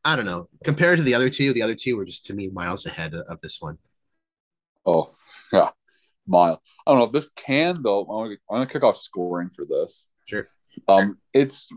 [0.04, 0.50] I don't know.
[0.64, 3.40] Compared to the other two, the other two were just to me miles ahead of
[3.42, 3.78] this one.
[4.84, 5.12] oh
[5.54, 5.70] yeah,
[6.26, 6.60] mile.
[6.88, 8.02] I don't know this can though.
[8.02, 10.10] I'm gonna, kick off scoring for this.
[10.26, 10.48] Sure.
[10.88, 11.68] Um, it's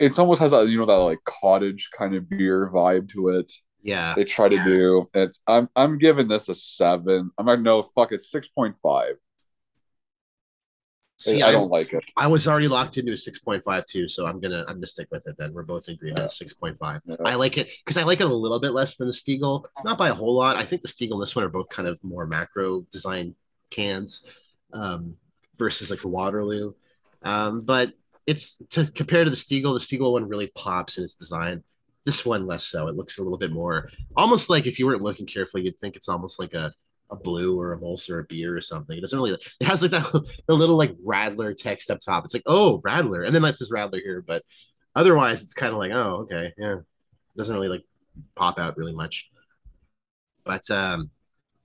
[0.00, 3.52] it's almost has that you know that like cottage kind of beer vibe to it.
[3.86, 5.08] Yeah, They try to do.
[5.14, 7.30] It's I'm I'm giving this a seven.
[7.38, 8.10] I'm like no fuck.
[8.10, 9.14] It's six point five.
[11.18, 12.02] see, I I, don't like it.
[12.16, 14.86] I was already locked into a six point five too, so I'm gonna I'm gonna
[14.88, 15.36] stick with it.
[15.38, 16.18] Then we're both in agreement.
[16.18, 16.26] Yeah.
[16.26, 17.00] Six point five.
[17.06, 17.14] Yeah.
[17.24, 19.64] I like it because I like it a little bit less than the Stiegl.
[19.66, 20.56] It's not by a whole lot.
[20.56, 23.36] I think the Stiegl and this one are both kind of more macro design
[23.70, 24.28] cans
[24.72, 25.14] um,
[25.56, 26.74] versus like the Waterloo.
[27.22, 27.92] Um, but
[28.26, 31.62] it's to compare to the Stiegl, the Stiegl one really pops in its design.
[32.06, 32.88] This one less so.
[32.88, 35.96] It looks a little bit more almost like if you weren't looking carefully, you'd think
[35.96, 36.72] it's almost like a
[37.10, 38.96] a blue or a Molson or a beer or something.
[38.96, 39.36] It doesn't really.
[39.60, 40.10] It has like that
[40.46, 42.24] the little like Radler text up top.
[42.24, 44.42] It's like oh Radler, and then that says Radler here, but
[44.94, 46.76] otherwise it's kind of like oh okay yeah.
[46.76, 47.84] It doesn't really like
[48.34, 49.30] pop out really much.
[50.44, 51.10] But um,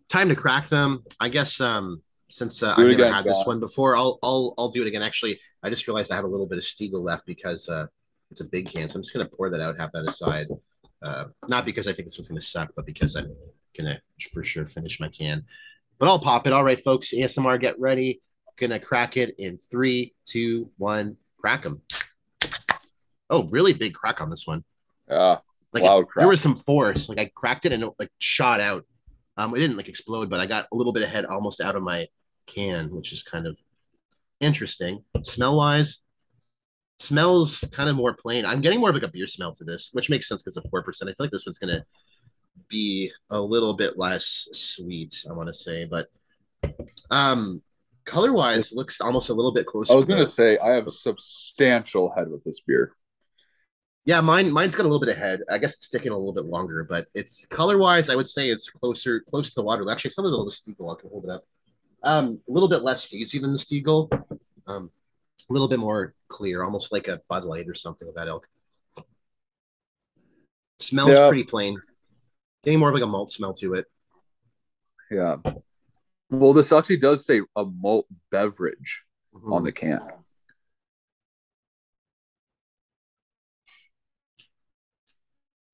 [0.09, 1.03] time to crack them.
[1.19, 4.69] I guess um, since uh, I've never again, had this one before, I'll I'll I'll
[4.69, 5.03] do it again.
[5.03, 7.87] Actually, I just realized I have a little bit of Stiegl left because uh,
[8.31, 10.47] it's a big can, so I'm just gonna pour that out, have that aside.
[11.03, 13.35] Uh, not because I think this one's gonna suck, but because I'm
[13.77, 13.99] gonna
[14.33, 15.43] for sure finish my can.
[15.99, 16.53] But I'll pop it.
[16.53, 17.13] All right, folks.
[17.13, 18.21] ASMR, get ready.
[18.57, 21.17] Gonna crack it in three, two, one.
[21.37, 21.81] Crack them.
[23.29, 24.63] Oh, really big crack on this one.
[25.09, 25.37] Yeah,
[25.73, 27.07] Like it- there was some force.
[27.09, 28.85] Like I cracked it and it like shot out.
[29.37, 31.75] Um, it didn't like explode, but I got a little bit of head almost out
[31.75, 32.07] of my
[32.45, 33.57] can, which is kind of
[34.39, 35.03] interesting.
[35.23, 36.01] Smell wise,
[37.01, 38.45] smells kind of more plain.
[38.45, 40.65] I'm getting more of like a beer smell to this, which makes sense because of
[40.69, 41.09] four percent.
[41.09, 41.83] I feel like this one's gonna
[42.67, 45.25] be a little bit less sweet.
[45.29, 46.07] I want to say, but
[47.09, 47.61] um,
[48.05, 49.93] color wise, looks almost a little bit closer.
[49.93, 52.95] I was to gonna the- say I have a substantial head with this beer.
[54.05, 55.41] Yeah, mine mine's got a little bit of head.
[55.49, 58.49] I guess it's sticking a little bit longer, but it's color wise, I would say
[58.49, 59.89] it's closer close to the water.
[59.91, 61.43] Actually, some of the Stiegl, I can hold it up.
[62.03, 64.09] Um, a little bit less hazy than the Stiegl.
[64.65, 64.89] Um,
[65.51, 68.47] a little bit more clear, almost like a Bud Light or something of that ilk.
[70.79, 71.27] Smells Yeah.
[71.27, 71.81] pretty plain.
[72.63, 73.85] Getting more of like a malt smell to it.
[75.09, 75.37] Yeah.
[76.29, 79.51] Well, this actually does say a malt beverage Mhm.
[79.53, 79.99] on the can.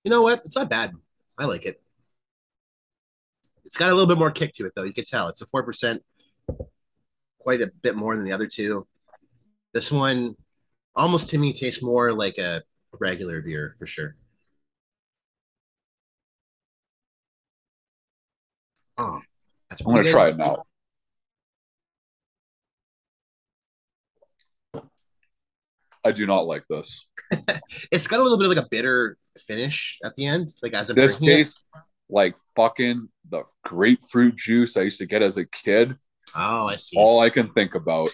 [0.03, 0.43] You know what?
[0.45, 0.93] It's not bad.
[1.37, 1.81] I like it.
[3.65, 4.83] It's got a little bit more kick to it, though.
[4.83, 6.03] You can tell it's a four percent,
[7.37, 8.87] quite a bit more than the other two.
[9.77, 10.35] This one,
[10.95, 12.63] almost to me, tastes more like a
[12.99, 14.15] regular beer for sure.
[18.97, 19.21] Oh,
[19.69, 20.63] that's I'm gonna try it now.
[26.03, 27.05] I do not like this.
[27.91, 29.15] It's got a little bit of like a bitter
[29.45, 31.35] finish at the end, like as I'm This drinking it.
[31.35, 31.63] tastes
[32.09, 35.93] like fucking the grapefruit juice I used to get as a kid.
[36.35, 36.97] Oh, I see.
[36.97, 38.09] All I can think about.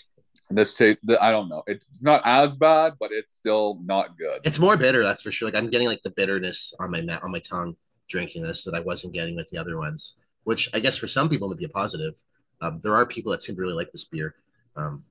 [0.54, 1.64] And this taste, I don't know.
[1.66, 4.41] It's not as bad, but it's still not good.
[4.43, 5.47] It's more bitter, that's for sure.
[5.47, 7.76] Like I'm getting like the bitterness on my on my tongue
[8.08, 11.28] drinking this that I wasn't getting with the other ones, which I guess for some
[11.28, 12.22] people would be a positive.
[12.62, 14.36] Um, there are people that seem to really like this beer.
[14.76, 15.04] Um,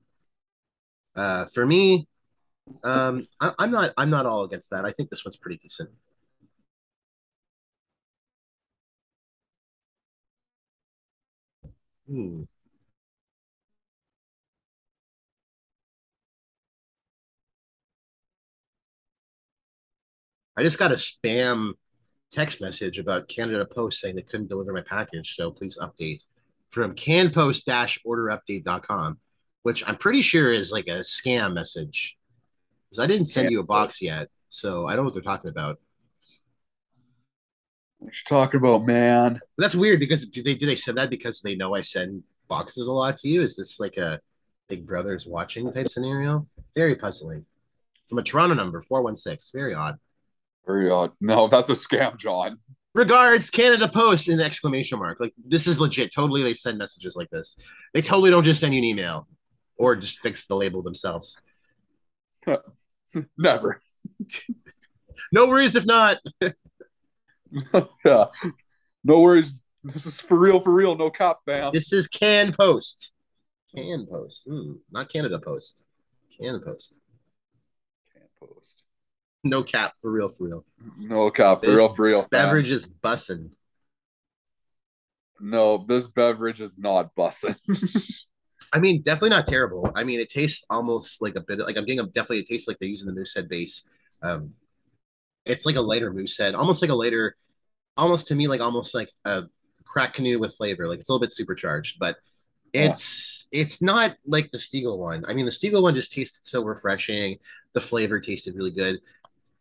[1.17, 2.07] uh, for me,
[2.83, 4.85] um, I, I'm not I'm not all against that.
[4.85, 5.89] I think this one's pretty decent.
[12.07, 12.43] Hmm.
[20.55, 21.73] I just got a spam
[22.31, 25.35] text message about Canada Post saying they couldn't deliver my package.
[25.35, 26.21] So please update
[26.69, 29.19] from canpost-orderupdate.com,
[29.63, 32.17] which I'm pretty sure is like a scam message.
[32.89, 34.29] Because I didn't send you a box yet.
[34.49, 35.79] So I don't know what they're talking about.
[37.97, 39.39] What you talking about, man?
[39.57, 42.85] That's weird because do they do they send that because they know I send boxes
[42.85, 43.41] a lot to you?
[43.41, 44.19] Is this like a
[44.67, 46.45] Big Brother's watching type scenario?
[46.75, 47.45] Very puzzling.
[48.09, 49.57] From a Toronto number, 416.
[49.57, 49.97] Very odd.
[50.65, 51.11] Very odd.
[51.21, 52.57] No, that's a scam, John.
[52.93, 57.29] regards canada post in exclamation mark like this is legit totally they send messages like
[57.31, 57.57] this
[57.93, 59.27] they totally don't just send you an email
[59.77, 61.41] or just fix the label themselves
[63.37, 63.81] Never.
[65.31, 66.19] no worries if not
[68.05, 68.25] yeah.
[69.03, 69.53] No worries.
[69.83, 70.95] This is for real, for real.
[70.95, 71.71] No cap, fam.
[71.73, 73.13] this is can post
[73.75, 75.83] can post Hmm, not canada post
[76.37, 76.99] can post
[78.13, 78.82] Can't post.
[79.43, 80.65] No cap for real for real.
[80.97, 82.29] No cap, for This real, for real.
[82.31, 83.51] beverage is bussin
[85.39, 87.57] No, this beverage is not bussing.
[88.73, 89.91] i mean definitely not terrible.
[89.95, 92.67] I mean it tastes almost like a bit like i'm getting a definitely it tastes
[92.67, 93.87] like they're using the moosehead base.
[94.23, 94.53] Um
[95.45, 97.35] it's like a lighter moosehead almost like a lighter
[97.97, 99.43] almost to me like almost like a
[99.85, 102.17] Cracked Canoe with flavor like it's a little bit supercharged but
[102.73, 105.25] it's it's not like the Stiegl one.
[105.27, 107.37] I mean the Stiegl one just tasted so refreshing.
[107.73, 108.99] The flavor tasted really good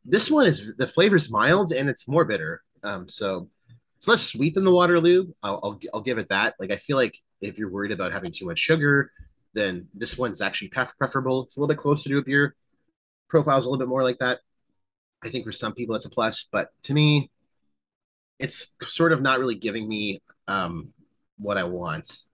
[0.04, 2.62] this one is the flavor's mild and it's more bitter.
[2.82, 3.48] Um so
[3.96, 5.32] it's less sweet than the waterloo.
[5.42, 6.54] I'll, I'll, I'll give it that.
[6.58, 9.10] Like i feel like if you're worried about having too much sugar
[9.54, 11.44] then this one's actually preferable.
[11.44, 12.56] It's a little bit closer to a beer.
[13.28, 14.40] Profile's a little bit more like that.
[15.22, 17.30] I think for some people it's a plus but to me
[18.38, 20.92] it's sort of not really giving me um
[21.38, 22.24] what i want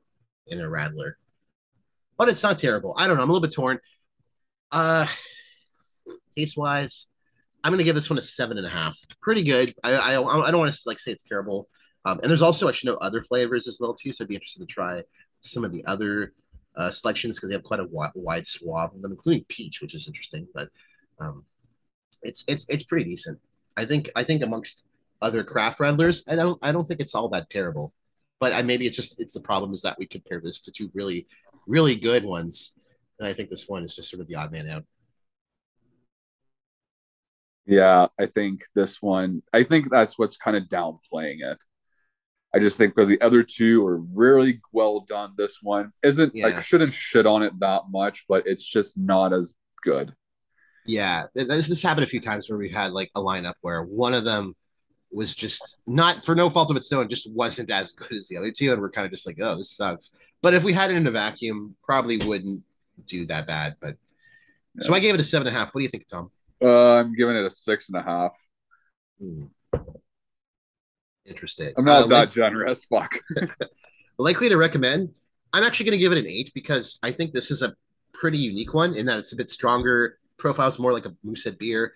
[0.46, 1.12] in a radler.
[2.16, 2.94] but it's not terrible.
[2.96, 3.22] I don't know.
[3.22, 3.78] I'm a little bit torn.
[4.72, 5.06] Uh
[6.34, 7.08] taste wise
[7.64, 8.98] i'm gonna give this one a seven and a half.
[9.20, 9.74] Pretty good.
[9.82, 11.68] I i, I don't want to like say it's terrible.
[12.04, 14.34] Um, and there's also I should know other flavors as well too so i'd be
[14.34, 15.02] interested to try
[15.40, 16.32] some of the other
[16.76, 19.94] uh, selections because they have quite a wide, wide swath of them including peach which
[19.94, 20.68] is interesting but
[21.20, 21.44] um,
[22.22, 23.38] it's it's it's pretty decent.
[23.76, 24.86] I think i think amongst
[25.20, 27.92] other craft radlers i don't i don't think it's all that terrible
[28.40, 30.90] but I, maybe it's just it's the problem is that we compare this to two
[30.94, 31.26] really
[31.66, 32.72] really good ones
[33.18, 34.84] and i think this one is just sort of the odd man out
[37.68, 41.62] Yeah, I think this one, I think that's what's kind of downplaying it.
[42.54, 45.34] I just think because the other two are really well done.
[45.36, 46.46] This one isn't Yeah.
[46.46, 49.52] like shouldn't shit on it that much, but it's just not as
[49.82, 50.14] good.
[50.86, 54.14] Yeah, this, this happened a few times where we had like a lineup where one
[54.14, 54.56] of them
[55.12, 58.38] was just not for no fault of its own, just wasn't as good as the
[58.38, 60.16] other two, and we're kind of just like, oh, this sucks.
[60.40, 62.62] But if we had it in a vacuum, probably wouldn't
[63.06, 63.76] do that bad.
[63.78, 63.96] But
[64.78, 65.74] so I gave it a seven and a half.
[65.74, 66.30] What do you think, Tom?
[66.62, 68.36] Uh, I'm giving it a six and a half.
[69.20, 69.44] Hmm.
[71.26, 71.74] Interested.
[71.76, 72.84] I'm not Uh, that like- generous.
[72.86, 73.20] Fuck.
[74.18, 75.10] likely to recommend.
[75.52, 77.74] I'm actually going to give it an eight because I think this is a
[78.12, 80.18] pretty unique one in that it's a bit stronger.
[80.38, 81.92] Profiles more like a moosehead beer.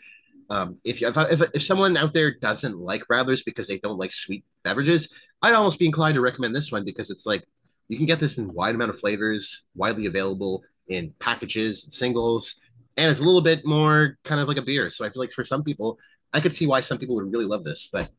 [0.51, 3.99] Um, if you if, if if someone out there doesn't like Radlers because they don't
[3.99, 5.09] like sweet beverages,
[5.41, 7.45] I'd almost be inclined to recommend this one because it's like
[7.89, 12.61] you can get this in wide amount of flavors, widely available in packages and singles,
[12.97, 14.91] and it's a little bit more kind of like a beer.
[14.91, 15.99] So I feel like for some people,
[16.33, 18.11] I could see why some people would really love this, but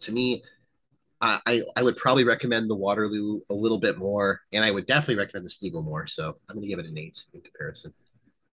[0.00, 0.42] to me,
[1.20, 4.86] I, I I would probably recommend the Waterloo a little bit more, and I would
[4.86, 6.06] definitely recommend the Stiegl more.
[6.06, 7.94] So I'm gonna give it an eight in comparison.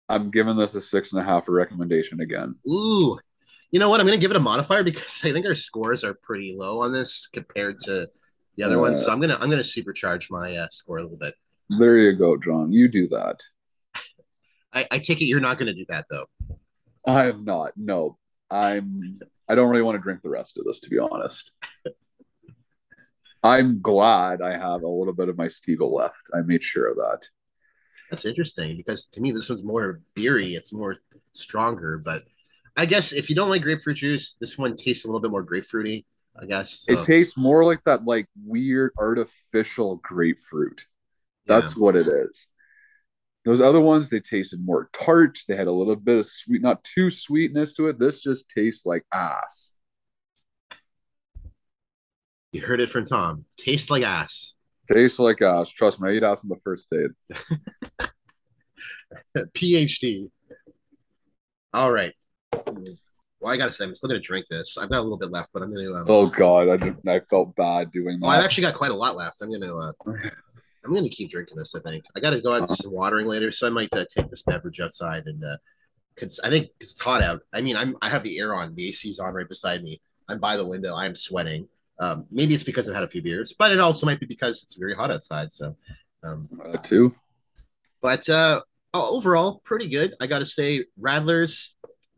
[0.09, 2.55] I'm giving this a six and a half for recommendation again.
[2.67, 3.19] Ooh,
[3.71, 3.99] you know what?
[3.99, 6.91] I'm gonna give it a modifier because I think our scores are pretty low on
[6.91, 8.07] this compared to
[8.55, 9.03] the other ones.
[9.03, 11.35] So I'm gonna I'm gonna supercharge my uh, score a little bit.
[11.77, 12.71] There you go, John.
[12.71, 13.41] You do that.
[14.73, 16.25] I, I take it you're not gonna do that though.
[17.05, 17.71] I am not.
[17.75, 18.17] No,
[18.49, 19.19] I'm.
[19.47, 21.51] I don't really want to drink the rest of this, to be honest.
[23.43, 26.29] I'm glad I have a little bit of my Stiegl left.
[26.33, 27.27] I made sure of that.
[28.09, 30.55] That's interesting because to me this one's more beery.
[30.55, 30.97] It's more
[31.33, 32.23] stronger, but
[32.77, 35.45] I guess if you don't like grapefruit juice, this one tastes a little bit more
[35.45, 36.05] grapefruity.
[36.41, 40.87] I guess so, It tastes more like that like weird artificial grapefruit.
[41.45, 42.47] That's what it is.
[43.45, 45.37] Those other ones, they tasted more tart.
[45.47, 47.99] They had a little bit of sweet, not too sweetness to it.
[47.99, 49.73] This just tastes like ass.
[52.53, 53.45] you heard it from Tom.
[53.57, 54.55] Tastes like ass.
[54.91, 55.69] Tastes like ass.
[55.69, 58.09] Trust me, I ate ass on the first date.
[59.55, 60.29] PhD.
[61.73, 62.13] All right.
[63.39, 64.77] Well, I gotta say, I'm still gonna drink this.
[64.77, 65.91] I've got a little bit left, but I'm gonna.
[65.91, 68.21] Um, Oh god, I, I felt bad doing that.
[68.21, 69.41] well, I've actually got quite a lot left.
[69.41, 69.75] I'm gonna.
[69.75, 69.91] Uh,
[70.85, 71.75] I'm gonna keep drinking this.
[71.75, 74.05] I think I gotta go out and do some watering later, so I might uh,
[74.15, 75.43] take this beverage outside and.
[75.43, 75.57] uh
[76.15, 77.41] Cause I think cause it's hot out.
[77.53, 78.75] I mean, I'm I have the air on.
[78.75, 79.99] The AC's on right beside me.
[80.29, 80.93] I'm by the window.
[80.93, 81.67] I'm sweating.
[81.99, 84.61] Um, maybe it's because I've had a few beers, but it also might be because
[84.61, 85.51] it's very hot outside.
[85.51, 85.75] So,
[86.21, 87.15] um, Uh, too.
[87.99, 88.61] But uh,
[88.93, 90.13] oh, overall, pretty good.
[90.21, 91.69] I got to say, Radlers,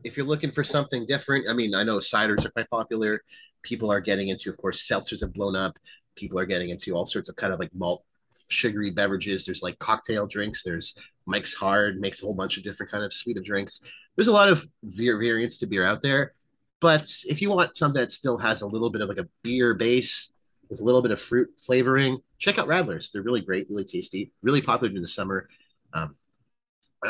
[0.04, 3.22] if you're looking for something different, I mean, I know ciders are quite popular.
[3.62, 5.78] People are getting into, of course, seltzers have blown up.
[6.16, 8.04] People are getting into all sorts of kind of like malt,
[8.48, 9.44] sugary beverages.
[9.44, 10.62] There's like cocktail drinks.
[10.62, 10.94] There's
[11.26, 13.80] Mike's Hard makes a whole bunch of different kind of sweet of drinks.
[14.14, 16.34] There's a lot of var- variants to beer out there.
[16.80, 19.74] But if you want something that still has a little bit of like a beer
[19.74, 20.30] base
[20.68, 23.10] with a little bit of fruit flavoring, check out Radlers.
[23.10, 25.48] They're really great, really tasty, really popular during the summer.
[25.92, 26.16] Um,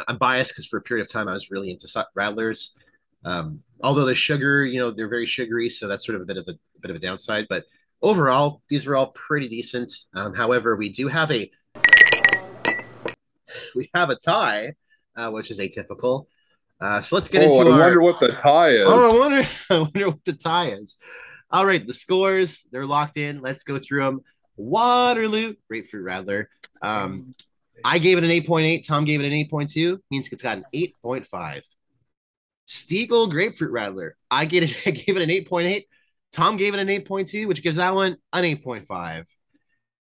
[0.09, 2.73] I'm biased because for a period of time I was really into Radlers.
[3.25, 6.37] Um, although the sugar, you know, they're very sugary, so that's sort of a bit
[6.37, 7.47] of a, a bit of a downside.
[7.49, 7.65] But
[8.03, 9.93] overall, these were all pretty decent.
[10.15, 11.51] Um, however, we do have a
[13.75, 14.75] we have a tie,
[15.17, 16.27] uh, which is atypical.
[16.81, 17.81] Uh, so let's get oh, into I our.
[17.81, 18.85] wonder what the tie is.
[18.87, 20.97] Oh, I wonder, I wonder what the tie is.
[21.51, 23.41] All right, the scores, they're locked in.
[23.41, 24.21] Let's go through them.
[24.57, 26.47] Waterloo, Grapefruit Radler.
[26.83, 27.35] Um,
[27.85, 28.87] I gave it an 8.8.
[28.87, 29.99] Tom gave it an 8.2.
[30.11, 31.63] Means it's got an 8.5.
[32.69, 34.13] Stiegl Grapefruit Radler.
[34.31, 34.77] I get it.
[34.87, 35.87] I gave it an 8.8.
[36.37, 39.25] Tom gave it an 8.2, which gives that one an 8.5.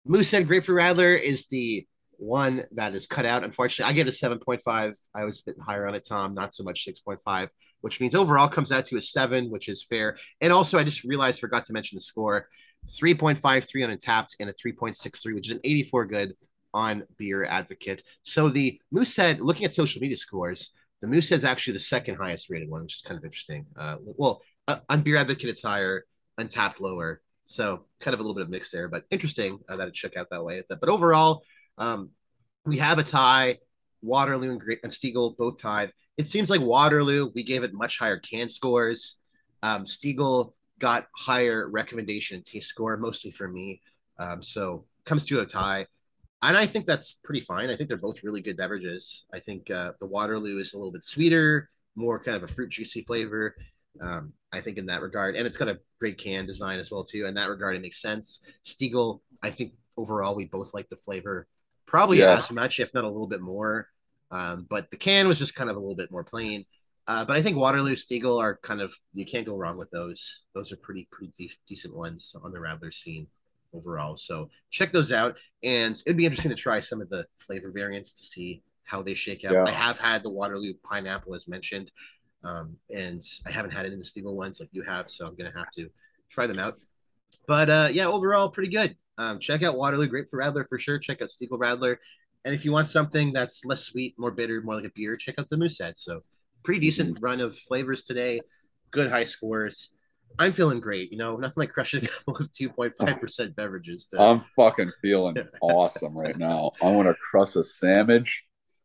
[0.04, 1.86] Moosehead Grapefruit Radler is the
[2.18, 3.44] one that is cut out.
[3.44, 4.96] Unfortunately, I get a 7.5.
[5.14, 7.50] I was a bit higher on it, Tom, not so much 6.5,
[7.82, 10.18] which means overall comes out to a seven, which is fair.
[10.42, 12.48] And also, I just realized, forgot to mention the score
[12.88, 16.34] 3.53 on Untappd and a 3.63, which is an 84 good
[16.74, 18.02] on Beer Advocate.
[18.24, 20.72] So the Moosehead, looking at social media scores,
[21.02, 23.68] the Moose Moosehead's actually the second highest rated one, which is kind of interesting.
[23.76, 26.06] Uh, well, uh, on Beer Advocate, it's higher,
[26.40, 27.22] Untappd lower.
[27.46, 30.16] So kind of a little bit of mix there, but interesting uh, that it shook
[30.16, 30.64] out that way.
[30.70, 31.44] But overall,
[31.78, 32.12] um,
[32.66, 33.60] we have a tie.
[34.02, 35.94] Waterloo and, and Stiegl both tied.
[36.18, 39.18] It seems like Waterloo, we gave it much higher can scores.
[39.62, 43.82] Um, Stiegl got higher recommendation and taste score, mostly for me.
[44.20, 45.88] Um, so comes to a tie.
[46.42, 47.70] And I think that's pretty fine.
[47.70, 49.26] I think they're both really good beverages.
[49.34, 52.70] I think uh, the Waterloo is a little bit sweeter, more kind of a fruit
[52.70, 53.56] juicy flavor.
[54.02, 57.04] Um, I think in that regard, and it's got a great can design as well
[57.04, 57.26] too.
[57.26, 58.40] In that regard, it makes sense.
[58.66, 61.48] Stiegl, I think overall we both like the flavor,
[61.86, 63.90] probably as much, if not a little bit more.
[64.32, 66.66] Um, but the can was just kind of a little bit more plain.
[67.08, 70.46] Uh, but I think Waterloo, Stiegl are kind of you can't go wrong with those.
[70.54, 73.28] Those are pretty pretty de- decent ones on the Radler scene
[73.74, 74.18] overall.
[74.18, 78.14] So check those out, and it'd be interesting to try some of the flavor variants
[78.14, 79.54] to see how they shake out.
[79.54, 79.64] Yeah.
[79.66, 81.92] I have had the Waterloo pineapple as mentioned,
[82.44, 85.36] um, and I haven't had any of the Stiegl ones like you have, so I'm
[85.36, 85.90] gonna have to
[86.30, 86.80] try them out.
[87.48, 88.96] But uh, yeah, overall pretty good.
[89.18, 90.98] Um, check out Waterloo, Grapefruit Radler for sure.
[90.98, 91.98] Check out Stiegl Radler,
[92.46, 95.36] and if you want something that's less sweet, more bitter, more like a beer, check
[95.38, 95.98] out the Moosehead.
[95.98, 96.24] So
[96.64, 98.42] pretty decent run of flavors today.
[98.92, 99.90] Good high scores.
[100.40, 101.12] I'm feeling great.
[101.12, 104.08] You know, nothing like crushing a couple of 2.5% beverages.
[104.08, 106.72] To, I'm fucking feeling awesome right now.
[106.82, 108.44] I'm gonna crush a sandwich,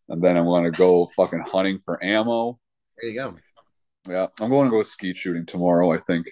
[0.08, 2.58] and then I'm gonna go fucking hunting for ammo.
[3.00, 3.34] there you go.
[4.08, 5.92] Yeah, I'm going to go skeet shooting tomorrow.
[5.92, 6.26] I think.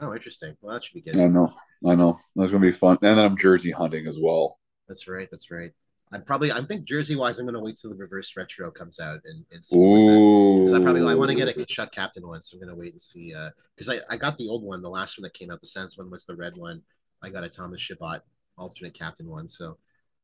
[0.00, 0.54] Oh, interesting.
[0.60, 1.16] Well, that should be good.
[1.16, 1.50] I know.
[1.86, 2.16] I know.
[2.34, 2.98] That's gonna be fun.
[3.02, 4.58] And then I'm jersey hunting as well.
[4.88, 5.28] That's right.
[5.30, 5.70] That's right.
[6.12, 6.52] I'm probably.
[6.52, 9.44] I think jersey wise, I'm going to wait till the reverse retro comes out and,
[9.50, 9.76] and see.
[9.76, 12.92] Because I probably I want to get a shut captain one, so I'm gonna wait
[12.92, 13.34] and see.
[13.34, 15.66] Uh, because I, I got the old one, the last one that came out, the
[15.66, 16.82] Sens one was the red one.
[17.22, 18.20] I got a Thomas Chabot
[18.58, 19.78] alternate captain one, so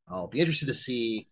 [0.07, 1.29] I'll be interested to see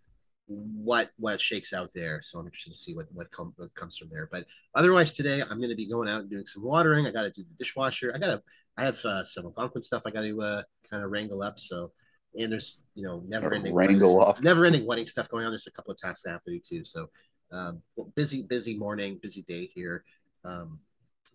[0.51, 2.21] what what shakes out there.
[2.23, 4.29] So I'm interested to see what what, com- what comes from there.
[4.31, 7.07] But otherwise, today I'm gonna be going out and doing some watering.
[7.07, 8.13] I got to do the dishwasher.
[8.15, 8.43] I gotta
[8.77, 11.59] I have uh, some Algonquin stuff I got to uh, kind of wrangle up.
[11.59, 11.93] So
[12.39, 14.43] and there's you know never ending Wrangle up.
[14.43, 15.53] never ending wedding stuff going on.
[15.53, 16.85] There's a couple of tasks I have to do too.
[16.85, 17.09] So
[17.53, 17.83] um,
[18.15, 20.05] busy, busy morning, busy day here.
[20.45, 20.79] Um,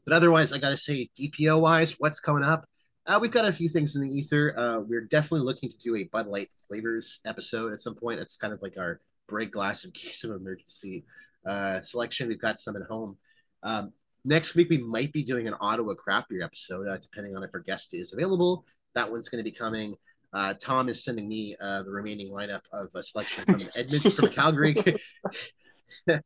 [0.06, 2.68] but otherwise, I got to say, DPO wise, what's coming up?
[3.08, 4.58] Uh, we've got a few things in the ether.
[4.58, 8.20] Uh, we're definitely looking to do a Bud Light flavors episode at some point.
[8.20, 11.06] It's kind of like our break glass in case of emergency
[11.46, 12.28] uh, selection.
[12.28, 13.18] We've got some at home.
[13.62, 13.94] Um,
[14.24, 17.52] next week we might be doing an Ottawa craft beer episode, uh, depending on if
[17.54, 18.66] our guest is available.
[18.96, 19.96] That one's going to be coming.
[20.34, 24.30] Uh, Tom is sending me uh, the remaining lineup of a selection from Edmonton, from
[24.30, 24.76] Calgary.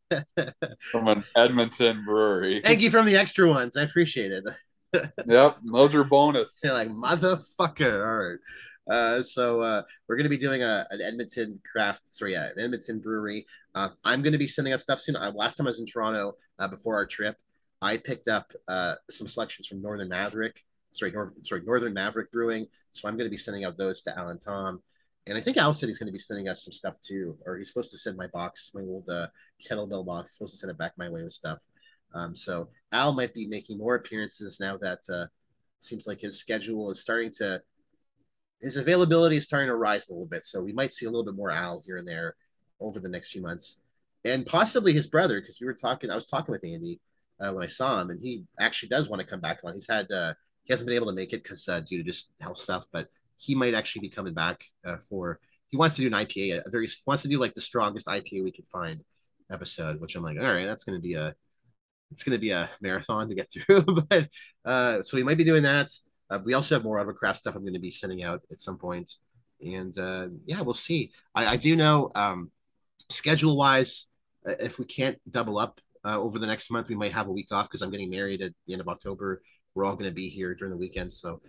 [0.92, 2.62] from an Edmonton brewery.
[2.64, 3.76] Thank you from the extra ones.
[3.76, 4.46] I appreciate it.
[4.94, 6.60] Yep, those are bonus.
[6.64, 8.06] They're like motherfucker.
[8.06, 8.40] All right.
[8.90, 12.60] Uh, so uh, we're going to be doing a, an Edmonton craft, sorry, yeah, an
[12.60, 13.46] Edmonton brewery.
[13.76, 15.16] Uh, I'm going to be sending out stuff soon.
[15.16, 17.38] I, last time I was in Toronto uh, before our trip,
[17.82, 22.68] I picked up uh, some selections from Northern Maverick, sorry, Nor- sorry, Northern Maverick Brewing.
[22.92, 24.82] So I'm going to be sending out those to Alan Tom.
[25.28, 27.58] And I think Al said he's going to be sending us some stuff too, or
[27.58, 29.28] he's supposed to send my box, my old uh,
[29.64, 30.32] kettlebell box.
[30.32, 31.60] He's supposed to send it back my way with stuff.
[32.14, 35.26] Um, so Al might be making more appearances now that uh,
[35.80, 37.62] seems like his schedule is starting to,
[38.62, 40.44] his availability is starting to rise a little bit.
[40.44, 42.36] So we might see a little bit more Al here and there
[42.80, 43.82] over the next few months,
[44.26, 46.10] and possibly his brother because we were talking.
[46.10, 47.00] I was talking with Andy
[47.40, 49.74] uh, when I saw him, and he actually does want to come back on.
[49.74, 50.34] He's had uh,
[50.64, 53.08] he hasn't been able to make it because uh, due to just health stuff, but
[53.38, 55.40] he might actually be coming back uh, for.
[55.70, 58.44] He wants to do an IPA, a very wants to do like the strongest IPA
[58.44, 59.04] we could find
[59.52, 61.36] episode, which I'm like, all right, that's going to be a
[62.12, 63.84] it's going to be a marathon to get through.
[64.10, 64.30] but
[64.66, 65.90] uh, so we might be doing that.
[66.30, 68.78] Uh, we also have more Overcraft stuff I'm going to be sending out at some
[68.78, 69.12] point.
[69.62, 71.12] And uh, yeah, we'll see.
[71.36, 72.52] I, I do know um,
[73.10, 74.08] schedule wise,
[74.48, 77.32] uh, if we can't double up uh, over the next month, we might have a
[77.32, 79.42] week off because I'm getting married at the end of October.
[79.76, 81.12] We're all going to be here during the weekend.
[81.12, 81.42] So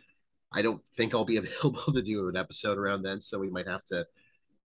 [0.53, 3.21] I don't think I'll be available to do an episode around then.
[3.21, 4.07] So we might have to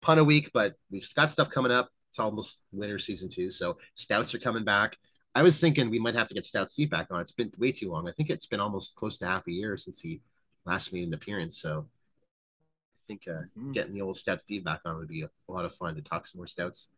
[0.01, 1.89] punt a week, but we've got stuff coming up.
[2.09, 3.51] It's almost winter season too.
[3.51, 4.97] So stouts are coming back.
[5.35, 7.21] I was thinking we might have to get Stout Steve back on.
[7.21, 8.07] It's been way too long.
[8.07, 10.21] I think it's been almost close to half a year since he
[10.65, 11.57] last made an appearance.
[11.57, 13.71] So I think uh, mm-hmm.
[13.71, 16.01] getting the old Stout Steve back on would be a, a, lot of fun to
[16.01, 16.89] talk some more stouts.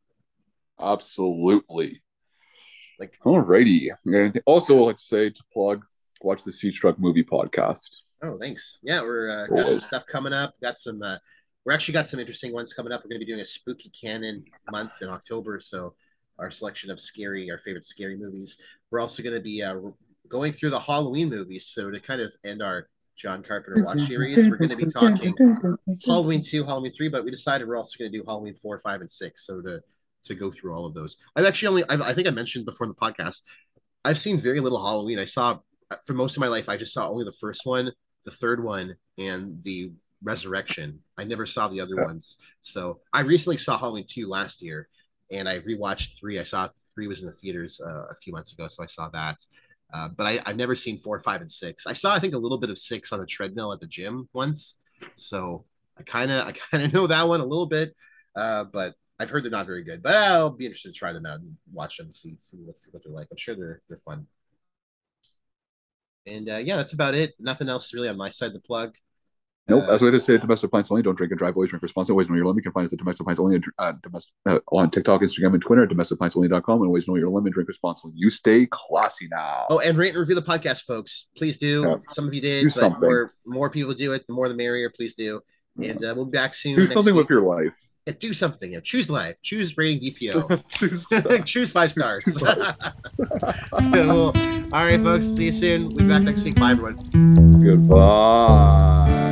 [0.79, 2.01] Absolutely.
[2.99, 3.89] Like, alrighty.
[4.05, 5.85] And also, like to say to plug,
[6.21, 7.91] watch the Sea Truck movie podcast.
[8.21, 8.79] Oh, thanks.
[8.83, 10.55] Yeah, we're uh, got some stuff coming up.
[10.61, 11.01] Got some.
[11.01, 11.17] Uh,
[11.63, 13.03] we're actually got some interesting ones coming up.
[13.03, 15.95] We're going to be doing a spooky canon month in October, so
[16.39, 18.57] our selection of scary, our favorite scary movies.
[18.91, 19.75] We're also going to be uh,
[20.29, 21.67] going through the Halloween movies.
[21.67, 25.33] So to kind of end our John Carpenter watch series, we're going to be talking
[26.05, 29.01] Halloween two, Halloween three, but we decided we're also going to do Halloween four, five,
[29.01, 29.45] and six.
[29.45, 29.81] So to
[30.23, 32.85] to go through all of those, I've actually only I've, I think I mentioned before
[32.85, 33.41] in the podcast,
[34.03, 35.19] I've seen very little Halloween.
[35.19, 35.59] I saw
[36.05, 37.91] for most of my life, I just saw only the first one,
[38.25, 39.91] the third one, and the
[40.23, 40.99] Resurrection.
[41.17, 42.05] I never saw the other yeah.
[42.05, 42.37] ones.
[42.61, 44.89] So I recently saw Halloween two last year,
[45.31, 46.39] and I rewatched three.
[46.39, 49.09] I saw three was in the theaters uh, a few months ago, so I saw
[49.09, 49.37] that.
[49.93, 51.85] Uh, but I, have never seen four, five, and six.
[51.85, 54.27] I saw I think a little bit of six on the treadmill at the gym
[54.33, 54.75] once,
[55.15, 55.65] so
[55.97, 57.95] I kind of I kind of know that one a little bit.
[58.35, 60.03] Uh, but I've heard they're not very good.
[60.03, 62.89] But I'll be interested to try them out and watch them, see see what, see
[62.91, 63.27] what they're like.
[63.31, 64.27] I'm sure they're they're fun.
[66.27, 67.33] And uh, yeah, that's about it.
[67.39, 68.95] Nothing else really on my side to plug.
[69.67, 69.85] Nope.
[69.87, 71.01] Uh, As we just say, domestic pints only.
[71.01, 71.55] Don't drink and drive.
[71.55, 72.13] Always drink responsibly.
[72.13, 72.57] Always know your limit.
[72.57, 75.61] You can find us at domestic pints only uh, domestic, uh, on TikTok, Instagram, and
[75.61, 76.81] Twitter at domesticpintsonly.com.
[76.81, 77.53] And always know your limit.
[77.53, 78.13] Drink responsibly.
[78.15, 79.65] You stay classy now.
[79.69, 81.29] Oh, and rate and review the podcast, folks.
[81.35, 81.83] Please do.
[81.87, 81.95] Yeah.
[82.09, 83.01] Some of you did, do but something.
[83.01, 84.91] more more people do it, the more the merrier.
[84.95, 85.41] Please do.
[85.81, 86.75] And uh, we'll be back soon.
[86.75, 87.23] Do something week.
[87.23, 87.75] with your life.
[88.05, 88.71] Yeah, do something.
[88.71, 89.35] Yeah, choose life.
[89.41, 90.63] Choose rating DPO.
[90.69, 92.23] choose, choose, five stars.
[92.33, 94.31] cool.
[94.73, 95.25] All right, folks.
[95.25, 95.87] See you soon.
[95.89, 96.55] We'll be back next week.
[96.55, 97.61] Bye, everyone.
[97.63, 99.31] Goodbye.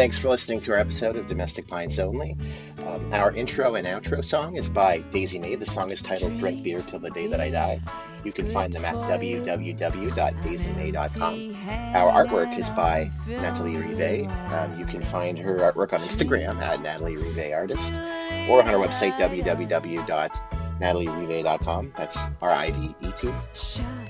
[0.00, 2.34] Thanks for listening to our episode of Domestic Pints Only.
[2.86, 5.56] Um, our intro and outro song is by Daisy May.
[5.56, 7.78] The song is titled Drink Beer Till the Day That I Die.
[8.24, 11.94] You can find them at www.daisymay.com.
[11.94, 14.26] Our artwork is by Natalie Rivet.
[14.54, 17.92] Um, you can find her artwork on Instagram at Natalie Rivet Artist
[18.48, 21.92] or on our website www natalierivet.com.
[21.96, 23.30] That's R I V E T.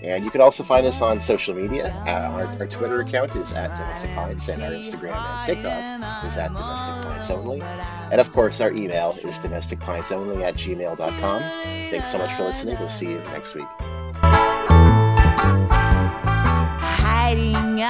[0.03, 1.89] And you can also find us on social media.
[2.07, 6.37] Uh, our, our, Twitter account is at Domestic Pints, and our Instagram and TikTok is
[6.39, 7.61] at Domestic Pints Only.
[7.61, 11.43] And of course, our email is domesticpintsonly at gmail.com.
[11.91, 12.77] Thanks so much for listening.
[12.79, 13.67] We'll see you next week.
[16.83, 17.81] Hiding